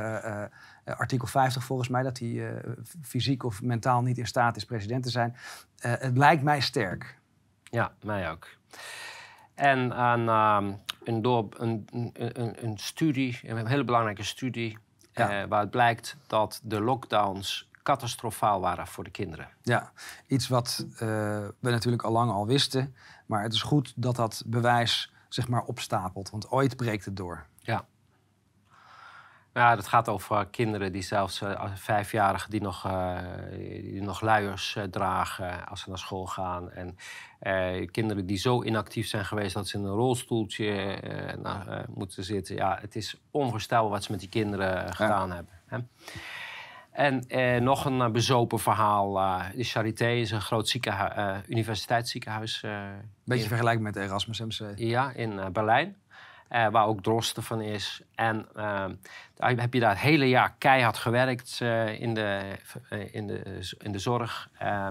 [0.84, 2.02] artikel 50 volgens mij.
[2.02, 2.62] Dat hij
[3.02, 5.37] fysiek of mentaal niet in staat is president te zijn.
[5.78, 7.18] Het lijkt mij sterk.
[7.62, 8.46] Ja, mij ook.
[9.54, 10.72] En een, ehm,
[11.04, 14.78] een, door, een, een, een, studie, een hele belangrijke studie,
[15.12, 15.22] Ja.
[15.42, 19.48] eh, waaruit blijkt dat de lockdowns catastrofaal waren voor de kinderen.
[19.62, 19.92] Ja,
[20.26, 20.98] iets wat eh,
[21.60, 22.94] we natuurlijk al lang al wisten.
[23.26, 26.30] Maar het is goed dat dat bewijs zeg maar opstapelt.
[26.30, 27.46] Want ooit breekt het door.
[29.54, 29.76] Ja.
[29.76, 33.18] Dat gaat over kinderen die zelfs eh, vijfjarigen die nog, eh,
[33.80, 36.70] die nog luiers eh, dragen als ze naar school gaan.
[36.70, 36.96] En
[37.38, 42.24] eh, kinderen die zo inactief zijn geweest dat ze in een rolstoeltje eh, eh, moeten
[42.24, 42.54] zitten.
[42.56, 45.52] Ja, het is onvoorstelbaar wat ze met die kinderen eh, gedaan hebben.
[45.66, 45.78] Hè?
[46.90, 49.18] En eh, nog een eh, bezopen verhaal.
[49.18, 52.62] eh, de Charité is een groot ziekenhu- eh, universiteitsziekenhuis.
[52.62, 52.82] eh,
[53.24, 54.72] Beetje in- vergelijkbaar met Erasmus MC.
[54.78, 55.96] ja, in eh, Berlijn.
[56.48, 58.02] Eh, waar ook Drosten van is.
[58.14, 58.87] En eh,
[59.35, 62.57] daar heb je daar het hele jaar keihard gewerkt eh, in, de,
[62.88, 64.48] eh, in, de, in de zorg.
[64.59, 64.87] Eh,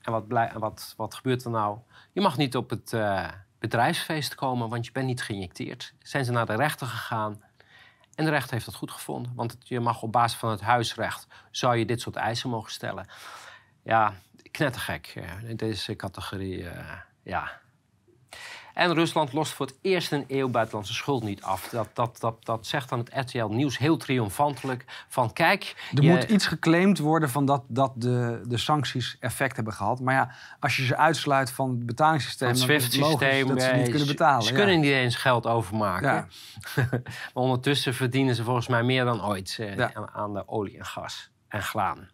[0.00, 1.78] en wat, wat, wat gebeurt er nou?
[2.12, 2.96] Je mag niet op het
[3.58, 5.94] bedrijfsfeest komen, want je bent niet geïnjecteerd.
[6.02, 7.42] Zijn ze naar de rechter gegaan.
[8.14, 9.32] En de rechter heeft dat goed gevonden.
[9.34, 11.26] Want je mag op basis van het huisrecht...
[11.50, 13.06] zou je dit soort eisen mogen stellen.
[13.82, 14.14] Ja,
[14.50, 15.14] knettergek.
[15.44, 16.66] in deze categorie,
[17.22, 17.60] ja...
[18.78, 21.68] En Rusland lost voor het eerst een eeuw buitenlandse schuld niet af.
[21.68, 24.84] Dat, dat, dat, dat zegt dan het RTL Nieuws heel triomfantelijk.
[25.08, 29.56] Van kijk, Er je- moet iets geclaimd worden van dat, dat de, de sancties effect
[29.56, 30.00] hebben gehad.
[30.00, 32.48] Maar ja, als je ze uitsluit van het betalingssysteem...
[32.48, 33.56] van het dan is het logisch SWIFT-systeem...
[33.56, 34.42] dat ze niet kunnen betalen.
[34.42, 34.58] Ze ja.
[34.58, 36.08] kunnen niet eens geld overmaken.
[36.08, 36.26] Ja.
[37.34, 39.90] maar ondertussen verdienen ze volgens mij meer dan ooit eh, Ja.
[39.94, 42.08] aan, aan de olie en gas en graan.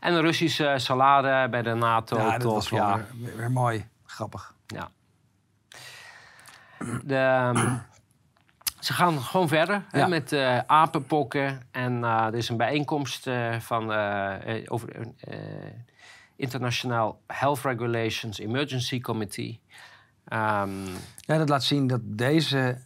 [0.00, 2.16] En de Russische salade bij de NATO.
[2.16, 3.06] Ja, dat was wel ja.
[3.20, 3.88] weer, weer mooi.
[4.04, 4.54] Grappig.
[4.66, 4.90] Ja.
[7.04, 7.76] De, ehm,
[8.80, 11.60] ze gaan gewoon verder hè, met eh, apenpokken.
[11.70, 13.92] En eh, er is een bijeenkomst eh, van
[14.66, 14.88] over
[16.36, 19.60] International Health Regulations Emergency Committee.
[20.24, 22.78] Ehm, Ja, dat laat zien dat deze,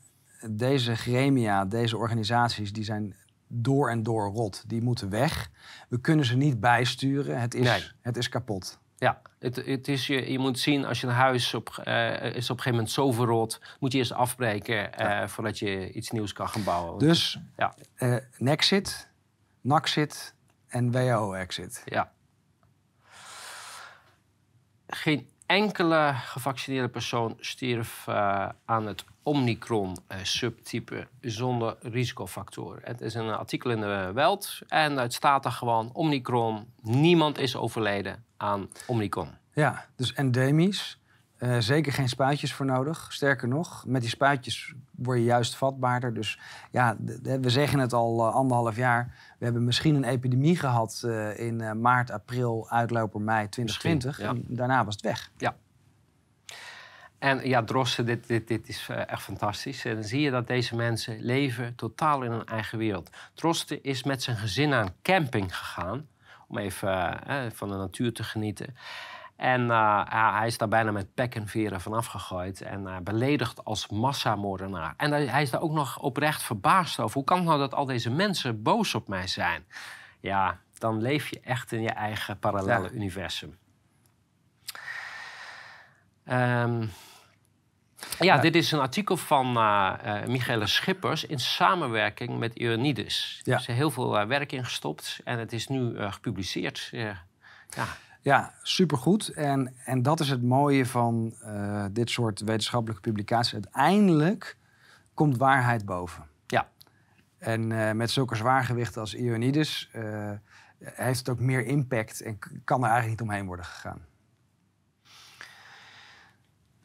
[0.50, 3.16] deze gremia, deze organisaties, die zijn
[3.48, 4.64] door en door rot.
[4.68, 5.50] Die moeten weg.
[5.88, 7.40] We kunnen ze niet bijsturen.
[7.40, 7.82] Het is, Nee.
[8.02, 8.78] het is kapot.
[8.98, 12.24] Ja, het, het is, je, je moet zien als je een huis op, eh, is
[12.24, 16.32] op een gegeven moment zo verrot, moet je eerst afbreken eh, voordat je iets nieuws
[16.32, 16.98] kan gaan bouwen.
[16.98, 19.10] Dus ja, eh Nexit,
[19.60, 20.34] Naxit
[20.68, 21.82] en WHO-exit.
[21.84, 22.12] Ja.
[24.86, 28.08] Geen enkele gevaccineerde persoon stierf
[28.64, 32.80] aan het Omicron-subtype zonder risicofactoren.
[32.84, 36.72] Het is een artikel in de Welt en het staat er gewoon Omicron.
[36.82, 39.30] Niemand is overleden aan Omicron.
[39.52, 40.98] Ja, dus endemisch.
[41.36, 43.12] Eh, zeker geen spuitjes voor nodig.
[43.12, 46.14] Sterker nog, met die spuitjes word je juist vatbaarder.
[46.14, 46.38] Dus
[46.70, 49.14] ja, we zeggen het al eh, anderhalf jaar.
[49.38, 54.18] We hebben misschien een epidemie gehad eh, in maart, april, uitloper mei 2020.
[54.18, 55.30] Misschien, En daarna was het weg.
[57.18, 59.84] En ja, Drosten, dit, dit, dit is echt fantastisch.
[59.84, 63.10] En dan zie je dat deze mensen leven totaal in hun eigen wereld.
[63.34, 66.06] Drosten is met zijn gezin een camping gegaan...
[66.46, 68.76] om even eh, eh, van de natuur te genieten.
[69.36, 72.60] En eh, hij is daar bijna met pek en veren vanaf gegooid...
[72.60, 74.94] en beledigd als massamoordenaar.
[74.96, 77.14] En hij is daar ook nog oprecht verbaasd over.
[77.14, 79.64] Hoe kan het nou dat al deze mensen boos op mij zijn?
[80.20, 82.90] Ja, dan leef je echt in je eigen parallele Ja.
[82.90, 83.58] universum.
[86.24, 86.86] Ehm,
[88.18, 92.52] ja, dit is een artikel van eh, Michele Schippers in samenwerking met.
[93.42, 93.58] Ja.
[93.58, 96.88] Ze hebben heel veel eh, werk ingestopt en het is nu gepubliceerd.
[96.92, 97.22] Ja.
[98.22, 99.28] Ja, supergoed.
[99.28, 101.34] En, en dat is het mooie van
[101.92, 103.52] dit soort wetenschappelijke publicaties.
[103.52, 104.56] Uiteindelijk
[105.14, 106.24] komt waarheid boven.
[106.46, 106.68] Ja.
[107.38, 109.14] En met zulke zwaargewichten als
[110.78, 114.04] eh, heeft het ook meer impact en kan er eigenlijk niet omheen worden gegaan.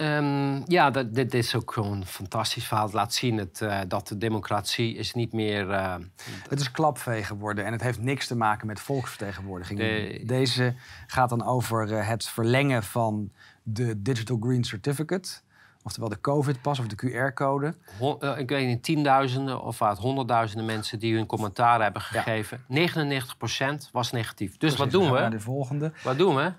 [0.02, 2.86] Ehm, ja, dat, dit is ook gewoon een fantastisch verhaal.
[2.86, 5.70] Het laat zien het, eh, dat de democratie is niet meer...
[5.72, 5.96] eh,
[6.50, 9.80] Het is klapvee geworden en het heeft niks te maken met volksvertegenwoordiging.
[9.80, 10.74] De- Deze
[11.08, 13.32] gaat dan over eh, het verlengen van
[13.64, 15.30] de Digital Green Certificate.
[15.84, 17.76] Oftewel de COVID-pas of de QR-code.
[18.38, 22.64] ik weet niet, tienduizenden of wat, honderdduizenden mensen die hun commentaar hebben gegeven.
[22.68, 24.58] 99% was negatief.
[24.58, 25.20] Dus wat doen we?
[25.20, 25.92] naar de volgende.
[26.04, 26.52] Wat doen we?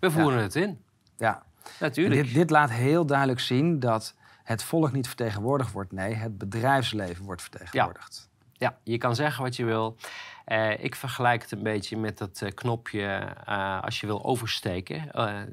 [0.00, 0.78] We voeren het in.
[1.18, 1.42] Ja,
[1.80, 2.24] Natuurlijk.
[2.24, 5.92] Dit, dit laat heel duidelijk zien dat het volk niet vertegenwoordigd wordt.
[5.92, 8.28] Nee, het bedrijfsleven wordt vertegenwoordigd.
[8.52, 9.96] Ja, je kan zeggen wat je wil.
[10.44, 15.10] Eh, ik vergelijk het een beetje met dat eh, knopje eh, als je wil oversteken.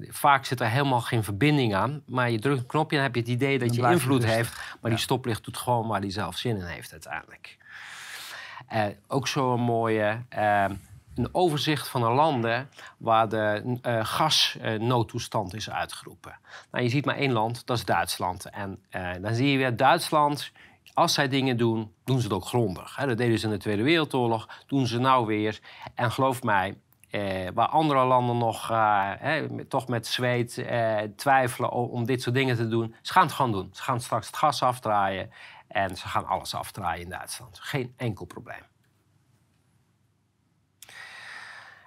[0.10, 2.04] Vaak zit er helemaal geen verbinding aan.
[2.06, 4.76] Maar je drukt een knopje en heb je het idee dat Dan je invloed heeft.
[4.82, 7.58] Maar die stoplicht doet gewoon waar hij zelf zin in heeft uiteindelijk.
[9.08, 10.22] Ook zo'n mooie...
[11.16, 16.38] eh, een overzicht van de landen waar de eh, gasnoodtoestand is uitgeroepen.
[16.72, 18.50] Nou, je ziet maar één land, dat is Duitsland.
[18.50, 20.52] En eh, dan zie je weer Duitsland,
[20.94, 22.96] als zij dingen doen, doen ze het ook grondig.
[22.96, 25.60] Dat deden ze in de Tweede Wereldoorlog, doen ze nou weer.
[25.96, 26.76] En geloof mij,
[27.14, 32.56] eh, waar andere landen nog eh, toch met zweet eh, twijfelen om dit soort dingen
[32.56, 33.70] te doen, ze gaan het gewoon doen.
[33.74, 35.32] Ze gaan straks het gas afdraaien
[35.68, 37.60] en ze gaan alles afdraaien in Duitsland.
[37.60, 38.73] Geen enkel probleem.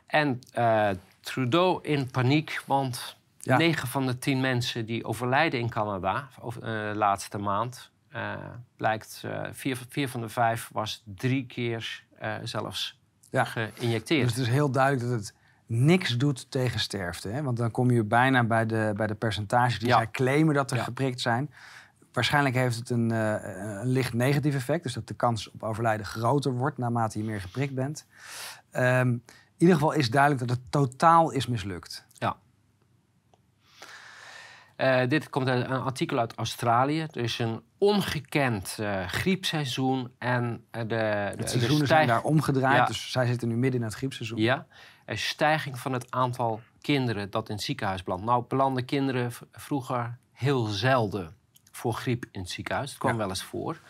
[0.07, 0.91] En eh,
[1.21, 3.57] Trudeau in paniek, want Ja.
[3.57, 8.33] 9 van de 10 mensen die overlijden in Canada of, eh, laatste maand, eh,
[8.77, 12.05] blijkt eh, vier, vier van de vijf was drie keer
[12.43, 12.99] zelfs
[13.31, 13.45] Ja.
[13.45, 14.23] geïnjecteerd.
[14.29, 15.35] Dus het is heel duidelijk dat het
[15.67, 17.29] niks doet tegen sterfte.
[17.29, 17.43] Hè?
[17.43, 19.97] Want dan kom je bijna bij de, bij de percentages die Ja.
[19.97, 21.51] zij claimen dat er geprikt zijn.
[22.13, 24.83] Waarschijnlijk heeft het een, een licht negatief effect.
[24.83, 28.07] Dus dat de kans op overlijden groter wordt naarmate je meer geprikt bent.
[28.73, 29.23] In
[29.57, 32.07] ieder geval is duidelijk dat het totaal is mislukt.
[34.77, 37.01] Eh, dit komt uit een artikel uit Australië.
[37.01, 42.77] Er is een ongekend eh, griepseizoen en eh, de, de, de seizoenen zijn daar omgedraaid.
[42.77, 42.85] Ja.
[42.85, 44.39] Dus zij zitten nu midden in het griepseizoen.
[44.39, 44.67] Ja,
[45.05, 48.25] een stijging van het aantal kinderen dat in het ziekenhuis belandt.
[48.25, 51.37] Nou, belanden kinderen vroeger heel zelden
[51.71, 52.91] voor griep in het ziekenhuis.
[52.91, 53.19] Het kwam Ja.
[53.19, 53.81] wel eens voor.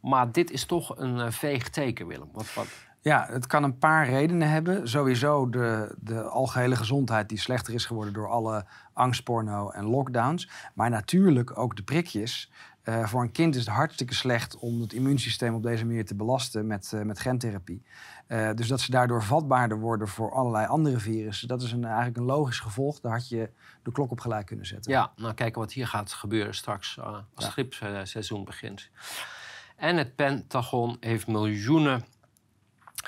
[0.00, 2.28] Maar dit is toch een veeg teken, Willem.
[2.32, 2.68] Wat, wat,
[3.04, 4.88] Ja, het kan een paar redenen hebben.
[4.88, 10.48] Sowieso de, de algehele gezondheid die slechter is geworden door alle angstporno en lockdowns.
[10.74, 12.50] Maar natuurlijk ook de prikjes.
[12.82, 16.14] Eh, voor een kind is het hartstikke slecht om het immuunsysteem op deze manier te
[16.14, 17.82] belasten met, eh, met gentherapie.
[18.26, 22.16] Eh, dus dat ze daardoor vatbaarder worden voor allerlei andere virussen, dat is een, eigenlijk
[22.16, 23.00] een logisch gevolg.
[23.00, 23.50] Daar had je
[23.82, 24.92] de klok op gelijk kunnen zetten.
[24.92, 27.44] Ja, nou kijken wat hier gaat gebeuren straks als Ja.
[27.44, 28.90] het griepseizoen begint.
[29.76, 32.04] En het Pentagon heeft miljoenen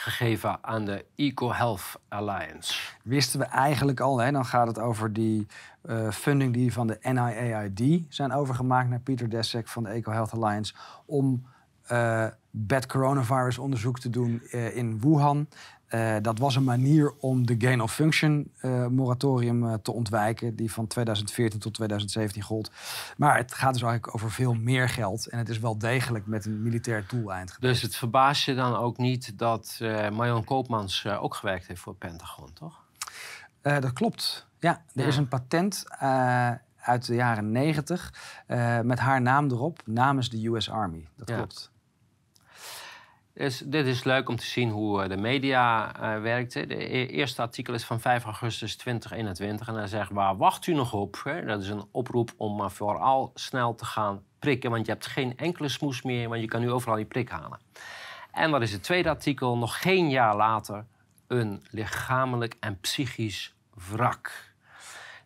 [0.01, 2.75] gegeven aan de EcoHealth Alliance.
[3.03, 4.19] wisten we eigenlijk al.
[4.19, 4.33] Hè?
[4.33, 5.47] Dan gaat het over die
[5.83, 10.33] eh, funding die van de NIAID zijn overgemaakt naar Pieter Deszek van de Eco Health
[10.33, 10.75] Alliance
[11.07, 11.47] om
[11.87, 12.27] eh
[12.59, 15.49] bad coronavirus onderzoek te doen eh, in Wuhan.
[15.87, 20.57] Eh, dat was een manier om de gain of function eh, moratorium eh, te ontwijken,
[20.57, 22.71] die van 2014 tot 2017 gold.
[23.17, 26.45] Maar het gaat dus eigenlijk over veel meer geld en het is wel degelijk met
[26.47, 27.51] een militair doeleind.
[27.53, 27.73] gebeurd.
[27.73, 29.79] Dus het verbaast je dan ook niet dat
[30.13, 32.85] Marion Koopmans ook gewerkt heeft voor het Pentagon, toch?
[33.63, 34.47] Dat klopt.
[34.59, 35.07] Ja, er Ja.
[35.09, 35.85] is een patent
[36.81, 38.13] uit de jaren 90
[38.47, 41.09] eh, met haar naam erop namens de US Army.
[41.17, 41.37] Dat Ja.
[41.37, 41.71] klopt.
[43.37, 46.53] Dus dit is leuk om te zien hoe eh, de media eh werkt.
[46.53, 50.75] De e- eerste artikel is van 5 augustus 2021 en hij zegt waar wacht u
[50.75, 51.21] nog op?
[51.25, 51.45] Hè?
[51.45, 55.37] Dat is een oproep om maar vooral snel te gaan prikken, want je hebt geen
[55.37, 57.61] enkele smoes meer, want je kan nu overal die prik halen.
[58.33, 59.57] En wat is het tweede artikel?
[59.57, 60.87] Nog geen jaar later
[61.27, 63.55] een lichamelijk en psychisch
[63.91, 64.55] wrak.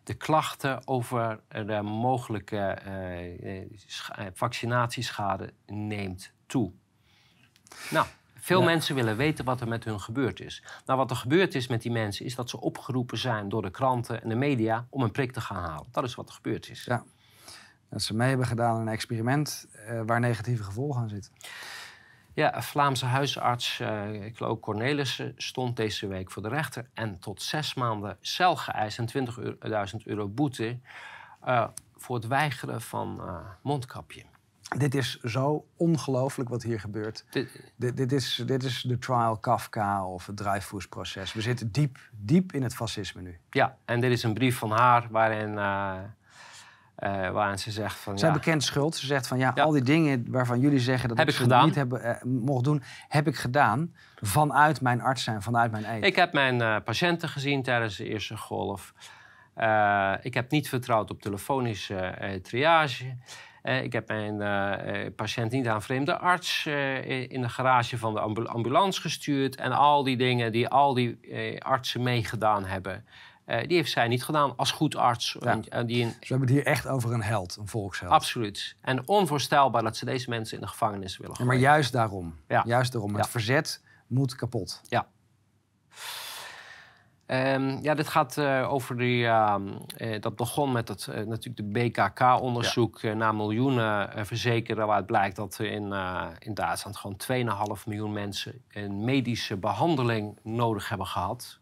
[0.03, 6.71] De klachten over eh, de mogelijke eh, eh, scha- eh, vaccinatieschade neemt toe.
[7.89, 8.07] Nou,
[8.39, 8.65] veel Ja.
[8.65, 10.63] mensen willen weten wat er met hun gebeurd is.
[10.85, 13.71] Nou, wat er gebeurd is met die mensen is dat ze opgeroepen zijn door de
[13.71, 15.87] kranten en de media om een prik te gaan halen.
[15.91, 16.83] Dat is wat er gebeurd is.
[16.83, 17.03] Ja.
[17.89, 21.31] Dat ze mee hebben gedaan aan een experiment eh, waar negatieve gevolgen aan zitten.
[22.33, 23.77] Ja, een Vlaamse huisarts,
[24.33, 29.07] Claude Cornelissen, stond deze week voor de rechter en tot zes maanden cel geëist en
[29.91, 30.79] 20.000 euro boete
[31.43, 33.21] eh, voor het weigeren van
[33.61, 34.23] mondkapje.
[34.77, 37.25] Dit is zo ongelooflijk wat hier gebeurt.
[37.29, 41.33] Dit- Dit, dit, is, dit is de trial Kafka of het Dreyfus-proces.
[41.33, 43.37] We zitten diep, diep in het fascisme nu.
[43.49, 45.93] ja, en dit is een brief van haar waarin, eh,
[46.95, 48.19] eh, waarin ze zegt van...
[48.19, 48.95] Zij ja, bekent schuld.
[48.95, 49.63] Ze zegt van ja, Ja.
[49.63, 51.65] al die dingen waarvan jullie zeggen dat Heb ik ik ze gedaan.
[51.65, 56.03] niet hebben, eh, mocht doen, heb ik gedaan vanuit mijn arts zijn, vanuit mijn eet.
[56.03, 58.93] Ik heb mijn patiënten gezien tijdens de eerste golf.
[60.21, 63.15] Ik heb niet vertrouwd op telefonische triage.
[63.61, 66.65] Eh, ik heb mijn eh, eh, patiënt niet aan een vreemde arts
[67.27, 69.55] in de garage van de ambu- ambulance gestuurd.
[69.55, 71.17] En al die dingen die al die
[71.63, 73.05] artsen meegedaan hebben,
[73.45, 75.37] die heeft zij niet gedaan als goed arts.
[75.39, 75.83] Ja.
[75.83, 78.11] Die in, Dus we hebben het hier echt over een held, een volksheld.
[78.11, 78.75] absoluut.
[78.81, 81.53] En onvoorstelbaar dat ze deze mensen in de gevangenis willen Ja, gooien.
[81.53, 82.35] maar juist daarom.
[82.47, 82.63] Ja.
[82.65, 83.15] Juist daarom.
[83.15, 83.31] Het Ja.
[83.31, 84.81] verzet moet kapot.
[87.31, 89.25] Ehm, ja, dit gaat eh, over die.
[89.25, 89.67] ehm,
[89.97, 94.87] eh, dat begon met het, eh, natuurlijk de BKK-onderzoek naar miljoenen verzekeren.
[94.87, 95.93] Waar het blijkt dat er in,
[96.39, 101.59] in Duitsland gewoon 2,5 miljoen mensen een medische behandeling nodig hebben gehad.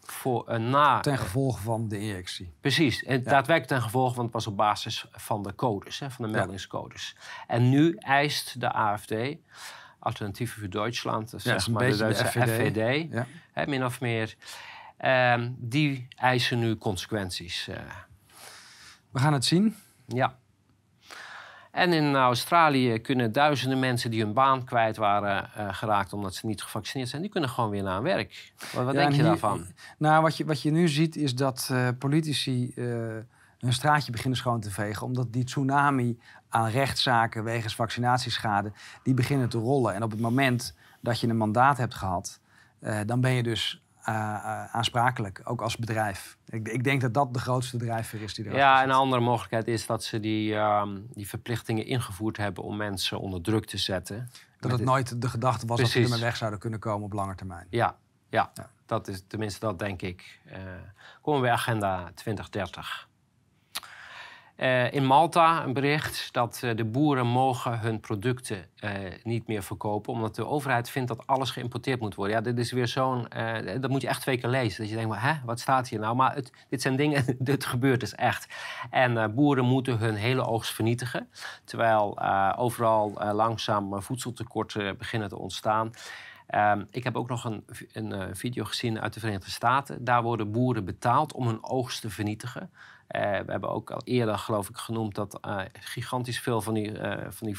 [0.00, 1.00] Voor een na.
[1.00, 2.52] Ten gevolge van de injectie.
[2.60, 6.24] Precies, en daadwerkelijk ten gevolge, want het was op basis van de codes, hè, van
[6.24, 6.36] de Ja.
[6.38, 7.16] meldingscodes.
[7.46, 9.14] En nu eist de AFD,
[9.98, 12.72] Alternatieven voor Duitsland, dus Ja, dat is zeg maar de beetje de Duitse FVD.
[12.72, 13.26] FVD, Ja.
[13.52, 14.34] hè, min of meer,
[15.58, 17.68] die eisen nu consequenties.
[17.68, 17.76] eh,
[19.10, 19.76] We gaan het zien.
[20.06, 20.40] ja.
[21.70, 26.46] En in Australië kunnen duizenden mensen die hun baan kwijt waren eh, geraakt omdat ze
[26.46, 28.52] niet gevaccineerd zijn, die kunnen gewoon weer naar hun werk.
[28.58, 29.66] Wat, wat Ja, denk en je daarvan?
[29.98, 32.84] Nou, wat je, wat je nu ziet is dat eh, politici eh,
[33.58, 35.06] hun straatje beginnen schoon te vegen.
[35.06, 38.72] Omdat die tsunami aan rechtszaken wegens vaccinatieschade,
[39.02, 39.94] die beginnen te rollen.
[39.94, 42.40] En op het moment dat je een mandaat hebt gehad,
[42.80, 43.81] eh, dan ben je dus
[44.72, 46.36] aansprakelijk, ook als bedrijf.
[46.46, 49.22] Ik, ik denk dat dat de grootste drijfveer is die er Ja, en een andere
[49.22, 53.78] mogelijkheid is dat ze die, ehm, die verplichtingen ingevoerd hebben om mensen onder druk te
[53.78, 54.28] zetten.
[54.60, 56.10] Dat het dit- nooit de gedachte was dat Precies.
[56.10, 57.66] ermee weg zouden kunnen komen op lange termijn.
[57.70, 57.96] Ja,
[58.30, 58.52] Ja,
[58.86, 60.40] Dat is, tenminste dat denk ik.
[60.46, 60.52] Uh,
[61.22, 63.08] komen we bij Agenda 2030.
[64.56, 68.90] Uh, in Malta een bericht dat uh, de boeren mogen hun producten uh,
[69.22, 70.12] niet meer verkopen...
[70.12, 72.36] omdat de overheid vindt dat alles geïmporteerd moet worden.
[72.36, 73.26] Ja, dit is weer zo'n...
[73.80, 74.80] dat moet je echt twee keer lezen.
[74.80, 76.16] Dat je denkt, hè, wat staat hier nou?
[76.16, 76.38] Maar
[76.68, 78.46] dit zijn dingen, dit gebeurt dus echt.
[78.90, 81.28] En boeren moeten hun hele oogst vernietigen...
[81.64, 82.18] terwijl
[82.56, 85.90] overal langzaam voedseltekorten beginnen te ontstaan...
[86.54, 90.04] Um, ik heb ook nog een, een video gezien uit de Verenigde Staten.
[90.04, 92.70] Daar worden boeren betaald om hun oogst te vernietigen.
[93.16, 96.90] Uh, we hebben ook al eerder, geloof ik, genoemd dat uh, gigantisch veel van die,
[96.90, 97.56] uh, van die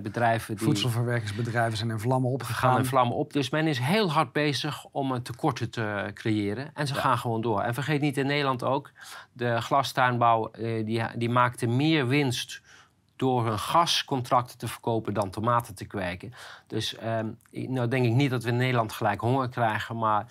[0.00, 0.56] bedrijven.
[0.56, 2.70] Die Voedselverwerkingsbedrijven zijn in vlammen opgegaan.
[2.70, 3.32] Gaan in vlammen op.
[3.32, 6.70] Dus men is heel hard bezig om een tekorten te creëren.
[6.74, 7.60] En ze gaan gewoon door.
[7.60, 8.90] En vergeet niet in Nederland ook,
[9.32, 10.50] de glastuinbouw
[10.84, 12.62] die, die maakte meer winst
[13.16, 16.32] door hun gascontracten te verkopen dan tomaten te kweken.
[16.66, 20.26] Dus um, nou denk ik niet dat we in Nederland gelijk honger krijgen, maar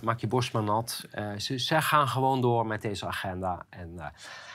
[0.00, 1.04] maak je borst maar nat.
[1.18, 3.62] Uh, ze, ze, gaan gewoon door met deze agenda.
[3.68, 4.04] En uh,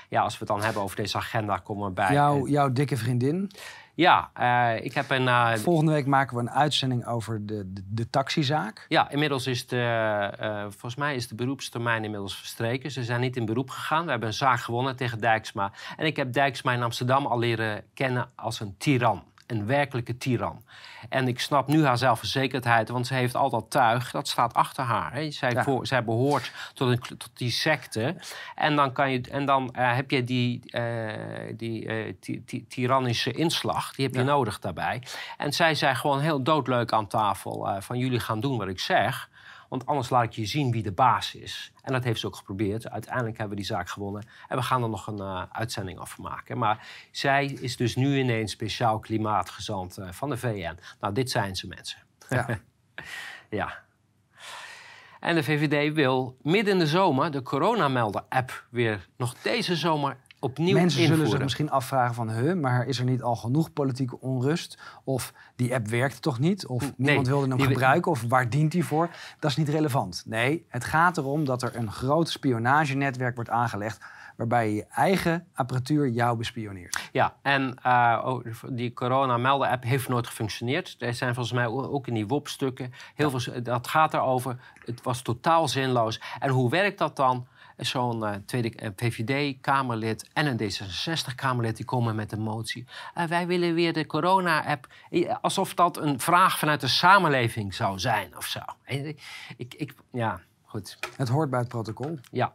[0.10, 2.14] ja, als we het dan hebben over deze agenda, komen we bij...
[2.14, 3.52] Jouw, jouw dikke vriendin?
[3.94, 4.30] Ja,
[4.76, 5.58] ik heb een...
[5.58, 8.86] Volgende week maken we een uitzending over de, de, de taxizaak.
[8.88, 10.64] Ja, inmiddels is de...
[10.70, 12.92] volgens mij is de beroepstermijn inmiddels verstreken.
[12.92, 14.06] Ze zijn niet in beroep gegaan.
[14.06, 15.72] We hebben een zaak gewonnen tegen Dijksma.
[15.98, 20.64] En ik heb Dijksma in Amsterdam al leren kennen als een tiran een werkelijke tiran.
[21.10, 24.84] En ik snap nu haar zelfverzekerdheid, want ze heeft al dat tuig, dat staat achter
[24.84, 25.14] haar.
[25.14, 25.32] Hè.
[25.32, 28.16] Zij, voor, zij behoort tot, een, tot, die secte.
[28.56, 31.14] En dan, kan je, en dan uh, heb je die, uh,
[31.56, 35.04] die uh, tyrannische inslag, die heb je nodig daarbij.
[35.38, 39.29] En zij zei gewoon heel doodleuk aan tafel van jullie gaan doen wat ik zeg.
[39.70, 41.72] Want anders laat ik je zien wie de baas is.
[41.82, 42.90] En dat heeft ze ook geprobeerd.
[42.90, 44.26] Uiteindelijk hebben we die zaak gewonnen.
[44.48, 46.58] En we gaan er nog een uh, uitzending over maken.
[46.58, 50.78] Maar zij is dus nu ineens speciaal klimaatgezant uh, van de VN.
[51.00, 52.00] Nou, dit zijn ze mensen.
[52.30, 52.60] Ja.
[53.60, 53.84] ja.
[55.20, 60.74] En de VVD wil midden in de zomer de coronamelder-app weer nog deze zomer opnieuw
[60.74, 62.32] Mensen zullen zich misschien afvragen van...
[62.32, 64.80] Huh, maar is er niet al genoeg politieke onrust?
[65.04, 66.68] Of die app werkt toch niet?
[66.68, 68.12] Of nee, niemand wilde hem gebruiken?
[68.12, 69.10] Of waar dient die voor?
[69.40, 70.24] Dat is niet relevant.
[70.26, 74.06] Nee, het gaat erom dat er een groot spionagenetwerk wordt aangelegd
[74.40, 77.10] waarbij je eigen apparatuur jou bespioneert.
[77.12, 78.36] Ja, en uh,
[78.70, 80.96] die corona-melden-app heeft nooit gefunctioneerd.
[81.00, 83.64] Er zijn volgens mij ook in die WOP-stukken heel veel...
[83.64, 86.22] Dat gaat erover, het was totaal zinloos.
[86.40, 87.48] En hoe werkt dat dan?
[87.80, 92.86] Zo'n uh, tweede uh, VVD-Kamerlid en een D66-Kamerlid die komen met een motie.
[93.18, 94.88] Uh, wij willen weer de corona-app.
[95.42, 98.60] Alsof dat een vraag vanuit de samenleving zou zijn of zo.
[99.58, 100.98] Ik, ik, ja, goed.
[101.16, 102.20] Het hoort bij het protocol.
[102.32, 102.54] Ja.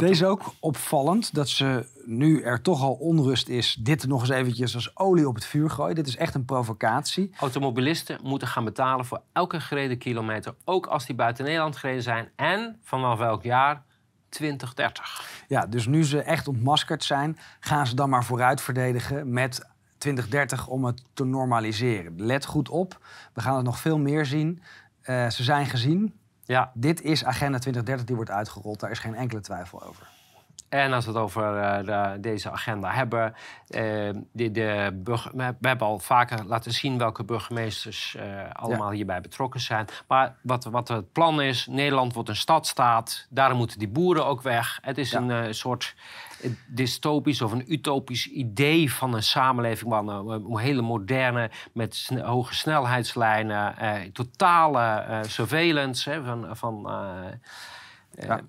[0.00, 4.30] Deze is ook opvallend dat ze nu er toch al onrust is, dit nog eens
[4.30, 5.94] eventjes als olie op het vuur gooien.
[5.94, 7.30] Dit is echt een provocatie.
[7.38, 12.28] Automobilisten moeten gaan betalen voor elke gereden kilometer, ook als die buiten Nederland gereden zijn.
[12.36, 13.84] En vanaf welk jaar?
[14.28, 15.44] 2030.
[15.48, 20.66] Ja, dus nu ze echt ontmaskerd zijn, gaan ze dan maar vooruit verdedigen met 2030
[20.66, 22.12] om het te normaliseren.
[22.16, 22.98] Let goed op,
[23.32, 24.62] we gaan het nog veel meer zien.
[25.04, 26.14] Uh, ze zijn gezien,
[26.44, 26.70] ja.
[26.74, 28.80] Dit is Agenda 2030 die wordt uitgerold.
[28.80, 30.06] Daar is geen enkele twijfel over.
[30.72, 33.34] En als we het over uh, de, deze agenda hebben,
[33.68, 35.00] uh, de, de
[35.32, 39.86] we hebben al vaker laten zien welke burgemeesters uh, allemaal hierbij betrokken zijn.
[40.08, 44.42] Maar wat, wat het plan is, Nederland wordt een stadstaat, daarom moeten die boeren ook
[44.42, 44.78] weg.
[44.82, 45.94] Het is een soort
[46.66, 53.74] dystopisch of een utopisch idee van een samenleving, waar een, hele moderne, met hoge snelheidslijnen,
[54.12, 56.56] totale surveillance hè, van.
[56.56, 56.88] van
[58.10, 58.40] ja.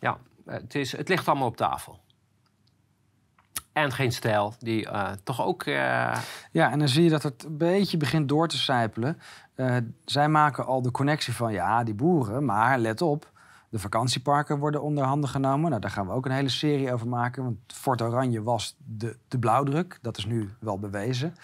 [0.00, 2.00] ja het, is, het ligt allemaal op tafel.
[3.72, 5.66] En geen stijl, die uh, toch ook.
[5.66, 6.16] Uh...
[6.52, 9.20] Ja, en dan zie je dat het een beetje begint door te sijpelen.
[10.04, 13.29] Zij maken al de connectie van ja, die boeren, maar let op.
[13.70, 15.68] De vakantieparken worden onder handen genomen.
[15.70, 17.44] Nou, daar gaan we ook een hele serie over maken.
[17.44, 19.98] Want Fort Oranje was de, de blauwdruk.
[20.02, 21.34] Dat is nu wel bewezen.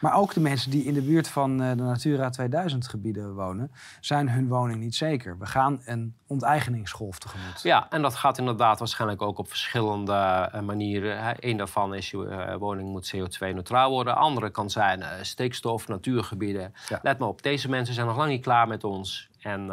[0.00, 3.72] Maar ook de mensen die in de buurt van eh, de Natura 2000 gebieden wonen...
[4.00, 5.38] zijn hun woning niet zeker.
[5.38, 7.62] We gaan een onteigeningsgolf tegemoet.
[7.62, 11.36] Ja, en dat gaat inderdaad waarschijnlijk ook op verschillende uh, manieren.
[11.38, 14.16] Eén daarvan is je uh, woning moet CO2-neutraal worden.
[14.16, 16.72] Andere kan zijn stikstof, natuurgebieden.
[17.02, 19.30] Let maar op, deze mensen zijn nog lang niet klaar met ons.
[19.40, 19.70] En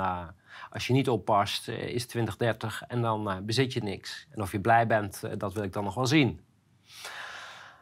[0.69, 4.27] als je niet oppast, uh, is 2030 en dan uh, bezit je niks.
[4.31, 6.39] En of je blij bent, uh, dat wil ik dan nog wel zien.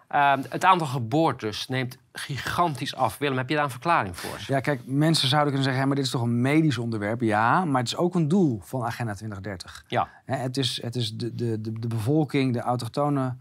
[0.07, 3.17] Ehm, het aantal geboortes neemt gigantisch af.
[3.17, 4.39] Willem, heb je daar een verklaring voor?
[4.47, 5.87] Ja, kijk, mensen zouden kunnen zeggen...
[5.87, 7.21] maar dit is toch een medisch onderwerp?
[7.21, 9.83] Ja, maar het is ook een doel van Agenda 2030.
[9.87, 10.09] Ja.
[10.25, 13.35] het is, het is de, de, de, de bevolking, de autochtone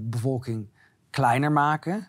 [0.00, 0.68] bevolking
[1.10, 2.08] kleiner maken...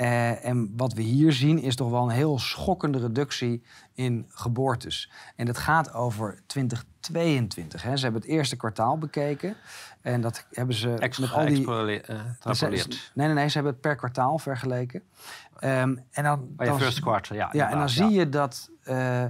[0.00, 3.62] Eh, en wat we hier zien is toch wel een heel schokkende reductie
[3.94, 5.10] in geboortes.
[5.36, 7.82] En dat gaat over 2022.
[7.82, 7.96] Hè.
[7.96, 9.56] Ze hebben het eerste kwartaal bekeken.
[10.00, 10.88] En dat hebben ze
[11.20, 11.66] met al die...
[11.66, 12.20] Uh,
[13.14, 15.02] nee, nee, nee, ze hebben het per kwartaal vergeleken.
[15.64, 17.48] Um, en dan, Bij je first quarter, ja.
[17.52, 18.70] Ja, en dan zie je dat...
[18.84, 19.24] Uh,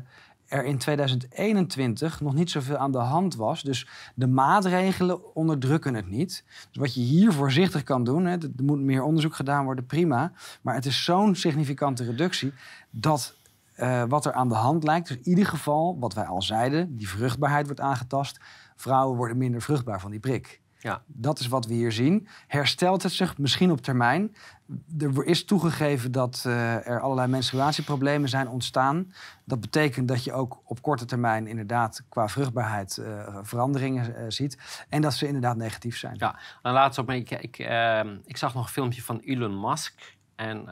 [0.51, 3.63] er in 2021 nog niet zoveel aan de hand was.
[3.63, 6.45] Dus de maatregelen onderdrukken het niet.
[6.47, 10.33] Dus wat je hier voorzichtig kan doen, hè, er moet meer onderzoek gedaan worden, prima.
[10.63, 12.53] Maar het is zo'n significante reductie
[12.91, 13.37] dat
[13.77, 16.97] uh, wat er aan de hand lijkt, dus in ieder geval, wat wij al zeiden,
[16.97, 18.41] die vruchtbaarheid wordt aangetast.
[18.77, 20.61] Vrouwen worden minder vruchtbaar van die prik.
[20.83, 21.03] Ja.
[21.07, 22.29] Dat is wat we hier zien.
[22.47, 24.35] Herstelt het zich misschien op termijn?
[24.99, 29.13] Er is toegegeven dat uh, er allerlei menstruatieproblemen zijn ontstaan.
[29.45, 34.85] Dat betekent dat je ook op korte termijn inderdaad qua vruchtbaarheid uh, veranderingen uh, ziet.
[34.89, 36.15] En dat ze inderdaad negatief zijn.
[36.19, 40.19] Ja, en laatst op ik, ik, ehm, ik zag nog een filmpje van Elon Musk.
[40.37, 40.65] En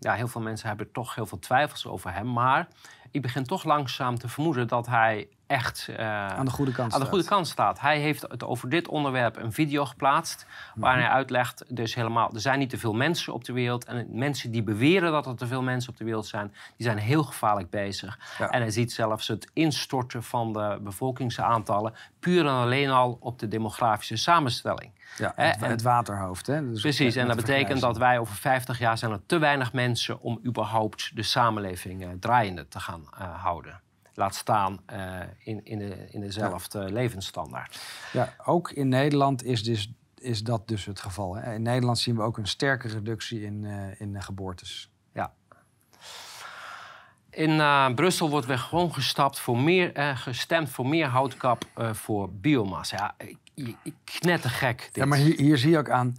[0.00, 2.32] ja, heel veel mensen hebben toch heel veel twijfels over hem.
[2.32, 2.68] Maar
[3.10, 7.00] ik begin toch langzaam te vermoeden dat hij echt uh, aan, de goede, kant aan
[7.00, 7.80] de goede kant staat.
[7.80, 10.46] Hij heeft het over dit onderwerp een video geplaatst.
[10.74, 11.04] Waar mhm.
[11.04, 13.84] hij uitlegt, dus helemaal, er zijn niet te veel mensen op de wereld.
[13.84, 16.98] En mensen die beweren dat er te veel mensen op de wereld zijn, die zijn
[16.98, 18.18] heel gevaarlijk bezig.
[18.38, 21.94] En hij ziet zelfs het instorten van de bevolkingsaantallen.
[22.20, 24.94] puur en alleen al op de demografische samenstelling.
[25.16, 26.46] Ja, het, het waterhoofd.
[26.46, 26.70] Hè?
[26.70, 30.20] Dus precies, en dat betekent dat wij over 50 jaar zijn er te weinig mensen
[30.20, 33.84] om überhaupt de samenleving uh, draaiende te gaan uh, houden
[34.16, 36.92] laat staan uh, in, in, de, in dezelfde ja.
[36.92, 37.80] levensstandaard.
[38.12, 41.34] Ja, ook in Nederland is, dus, is dat dus het geval.
[41.34, 41.54] Hè?
[41.54, 44.90] In Nederland zien we ook een sterke reductie in, uh, in geboortes.
[45.12, 45.32] Ja.
[47.30, 53.14] In uh, Brussel wordt weer gewoon gestapt voor meer, gestemd voor meer houtkap voor biomassa.
[53.54, 54.78] Ja, knettergek.
[54.78, 54.96] Dit.
[54.96, 56.16] Ja, maar hier, hier zie je ook aan,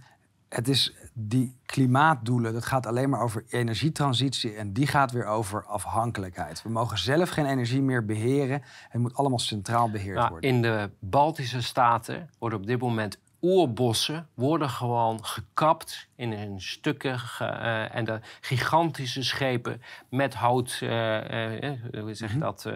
[0.48, 5.64] het is die klimaatdoelen, dat gaat alleen maar over energietransitie en die gaat weer over
[5.64, 6.62] afhankelijkheid.
[6.62, 8.62] We mogen zelf geen energie meer beheren.
[8.88, 10.50] Het moet allemaal centraal beheerd nou, worden.
[10.50, 17.20] In de Baltische staten worden op dit moment oerbossen worden gewoon gekapt in stukken.
[17.42, 22.44] Uh, en de gigantische schepen met hout, uh, uh, hoe zeg je mhm.
[22.44, 22.68] dat,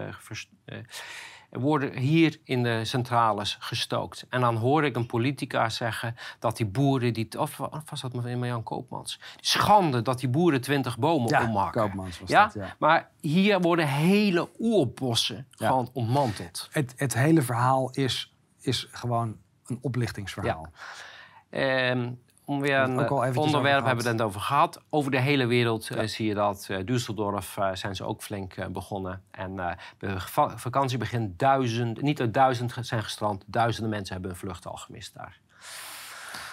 [1.59, 4.25] worden hier in de centrales gestookt.
[4.29, 7.13] En dan hoor ik een politica zeggen dat die boeren...
[7.13, 7.57] Die, of
[7.89, 9.19] was dat met Jan Koopmans?
[9.39, 11.81] Schande dat die boeren twintig bomen ja, omhakken.
[11.81, 12.43] Koopmans was ja?
[12.43, 12.75] Dat, ja.
[12.79, 16.67] Maar hier worden hele oerbossen gewoon ontmanteld.
[16.71, 20.67] Het, het hele verhaal is, is gewoon een oplichtingsverhaal.
[21.51, 21.89] Ja.
[21.89, 24.81] Um, om weer een eh, onderwerp hebben we het over gehad.
[24.89, 26.67] Over de hele wereld eh, zie je dat.
[26.71, 29.21] Uh, Düsseldorf uh, zijn ze ook flink begonnen.
[29.31, 29.55] En
[29.97, 30.19] bij
[30.55, 33.43] vakantie begint duizend, niet er duizend zijn gestrand.
[33.45, 35.39] Duizenden mensen hebben hun vlucht al gemist daar.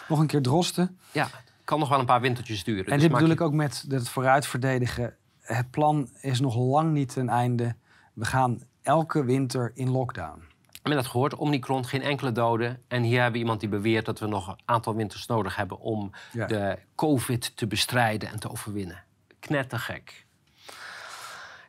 [0.08, 0.98] Nog een keer drosten.
[1.12, 1.28] Ja,
[1.64, 2.84] kan nog wel een paar wintertjes duren.
[2.86, 5.16] En dus dit bedoel ik ook met het vooruitverdedigen.
[5.40, 7.74] Het plan is nog lang niet ten einde.
[8.12, 10.49] We gaan elke winter in lockdown
[10.82, 12.82] met dat gehoord, Omicron, geen enkele doden.
[12.88, 15.78] En hier hebben we iemand die beweert dat we nog een aantal winters nodig hebben
[15.78, 19.02] om de COVID te bestrijden en te overwinnen.
[19.38, 20.26] Knettergek.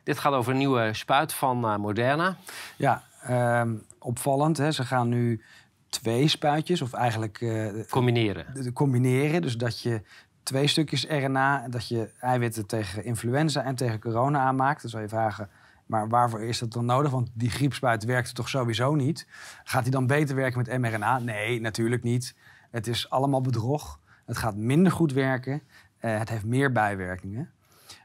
[0.04, 2.36] Dit gaat over een nieuwe spuit van uh, Moderna.
[2.76, 4.56] Ja, ehm, opvallend.
[4.56, 4.70] Hè?
[4.70, 5.42] Ze gaan nu
[5.88, 7.40] twee spuitjes, of eigenlijk...
[7.40, 8.72] Uh, combineren.
[8.72, 10.02] combineren, dus dat je
[10.42, 11.68] twee stukjes RNA...
[11.68, 14.82] dat je eiwitten tegen influenza en tegen corona aanmaakt.
[14.82, 15.50] Dan zou je vragen,
[15.92, 17.10] maar waarvoor is dat dan nodig?
[17.10, 19.26] Want die griepspuit werkte toch sowieso niet.
[19.64, 21.18] Gaat hij dan beter werken met mRNA?
[21.18, 22.34] Nee, natuurlijk niet.
[22.70, 24.00] Het is allemaal bedrog.
[24.26, 25.62] Het gaat minder goed werken.
[26.00, 27.50] Uh, het heeft meer bijwerkingen.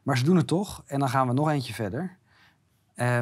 [0.04, 0.84] Maar ze doen het toch.
[0.86, 2.18] En dan gaan we nog eentje verder.
[2.96, 3.20] Uh,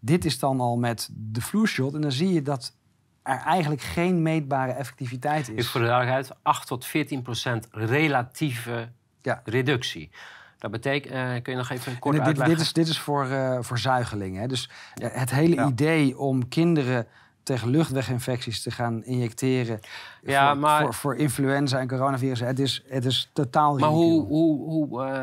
[0.00, 1.94] dit is dan al met de flu shot.
[1.94, 2.76] En dan zie je dat
[3.22, 5.54] er eigenlijk geen meetbare effectiviteit is.
[5.54, 8.88] Is voor de duidelijkheid 8 tot 14 procent relatieve
[9.22, 9.42] ja.
[9.44, 10.10] reductie.
[10.58, 12.56] Dat betekent, uh, kun je nog even kort dit, uitleggen?
[12.56, 14.40] Dit is, dit is voor, uh, voor zuigelingen.
[14.40, 14.46] Hè?
[14.46, 17.06] Dus ja, het hele idee om kinderen
[17.42, 19.80] tegen luchtweginfecties te gaan injecteren
[20.22, 24.26] ja, voor, maar, voor, voor, influenza en coronavirus, het is, het is totaal Maar hoe,
[24.26, 25.22] hoe, hoe, uh,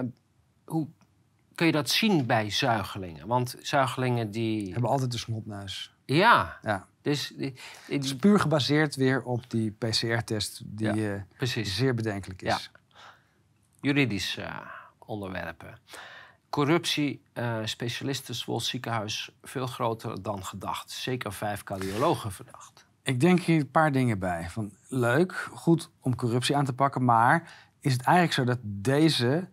[0.66, 0.88] hoe
[1.56, 3.28] kun je dat zien bij zuigelingen?
[3.28, 4.72] Want zuigelingen die...
[4.72, 5.94] Hebben altijd een snotneus.
[6.06, 6.58] Ja.
[6.62, 6.88] ja.
[7.02, 11.26] Dus, die, die, Het is puur gebaseerd weer op die PCR-test die ja,
[11.64, 12.72] zeer bedenkelijk is.
[12.72, 12.80] Ja.
[13.82, 14.40] Juridisch
[15.06, 15.78] onderwerpen.
[16.50, 20.92] Corruptie, uh, specialisten ziekenhuis, veel groter dan gedacht.
[20.92, 22.86] Zeker vijf cardiologen verdacht.
[23.04, 24.50] Ik denk hier een paar dingen bij.
[24.50, 29.50] Van, leuk, goed om corruptie aan te pakken, maar is het eigenlijk zo dat deze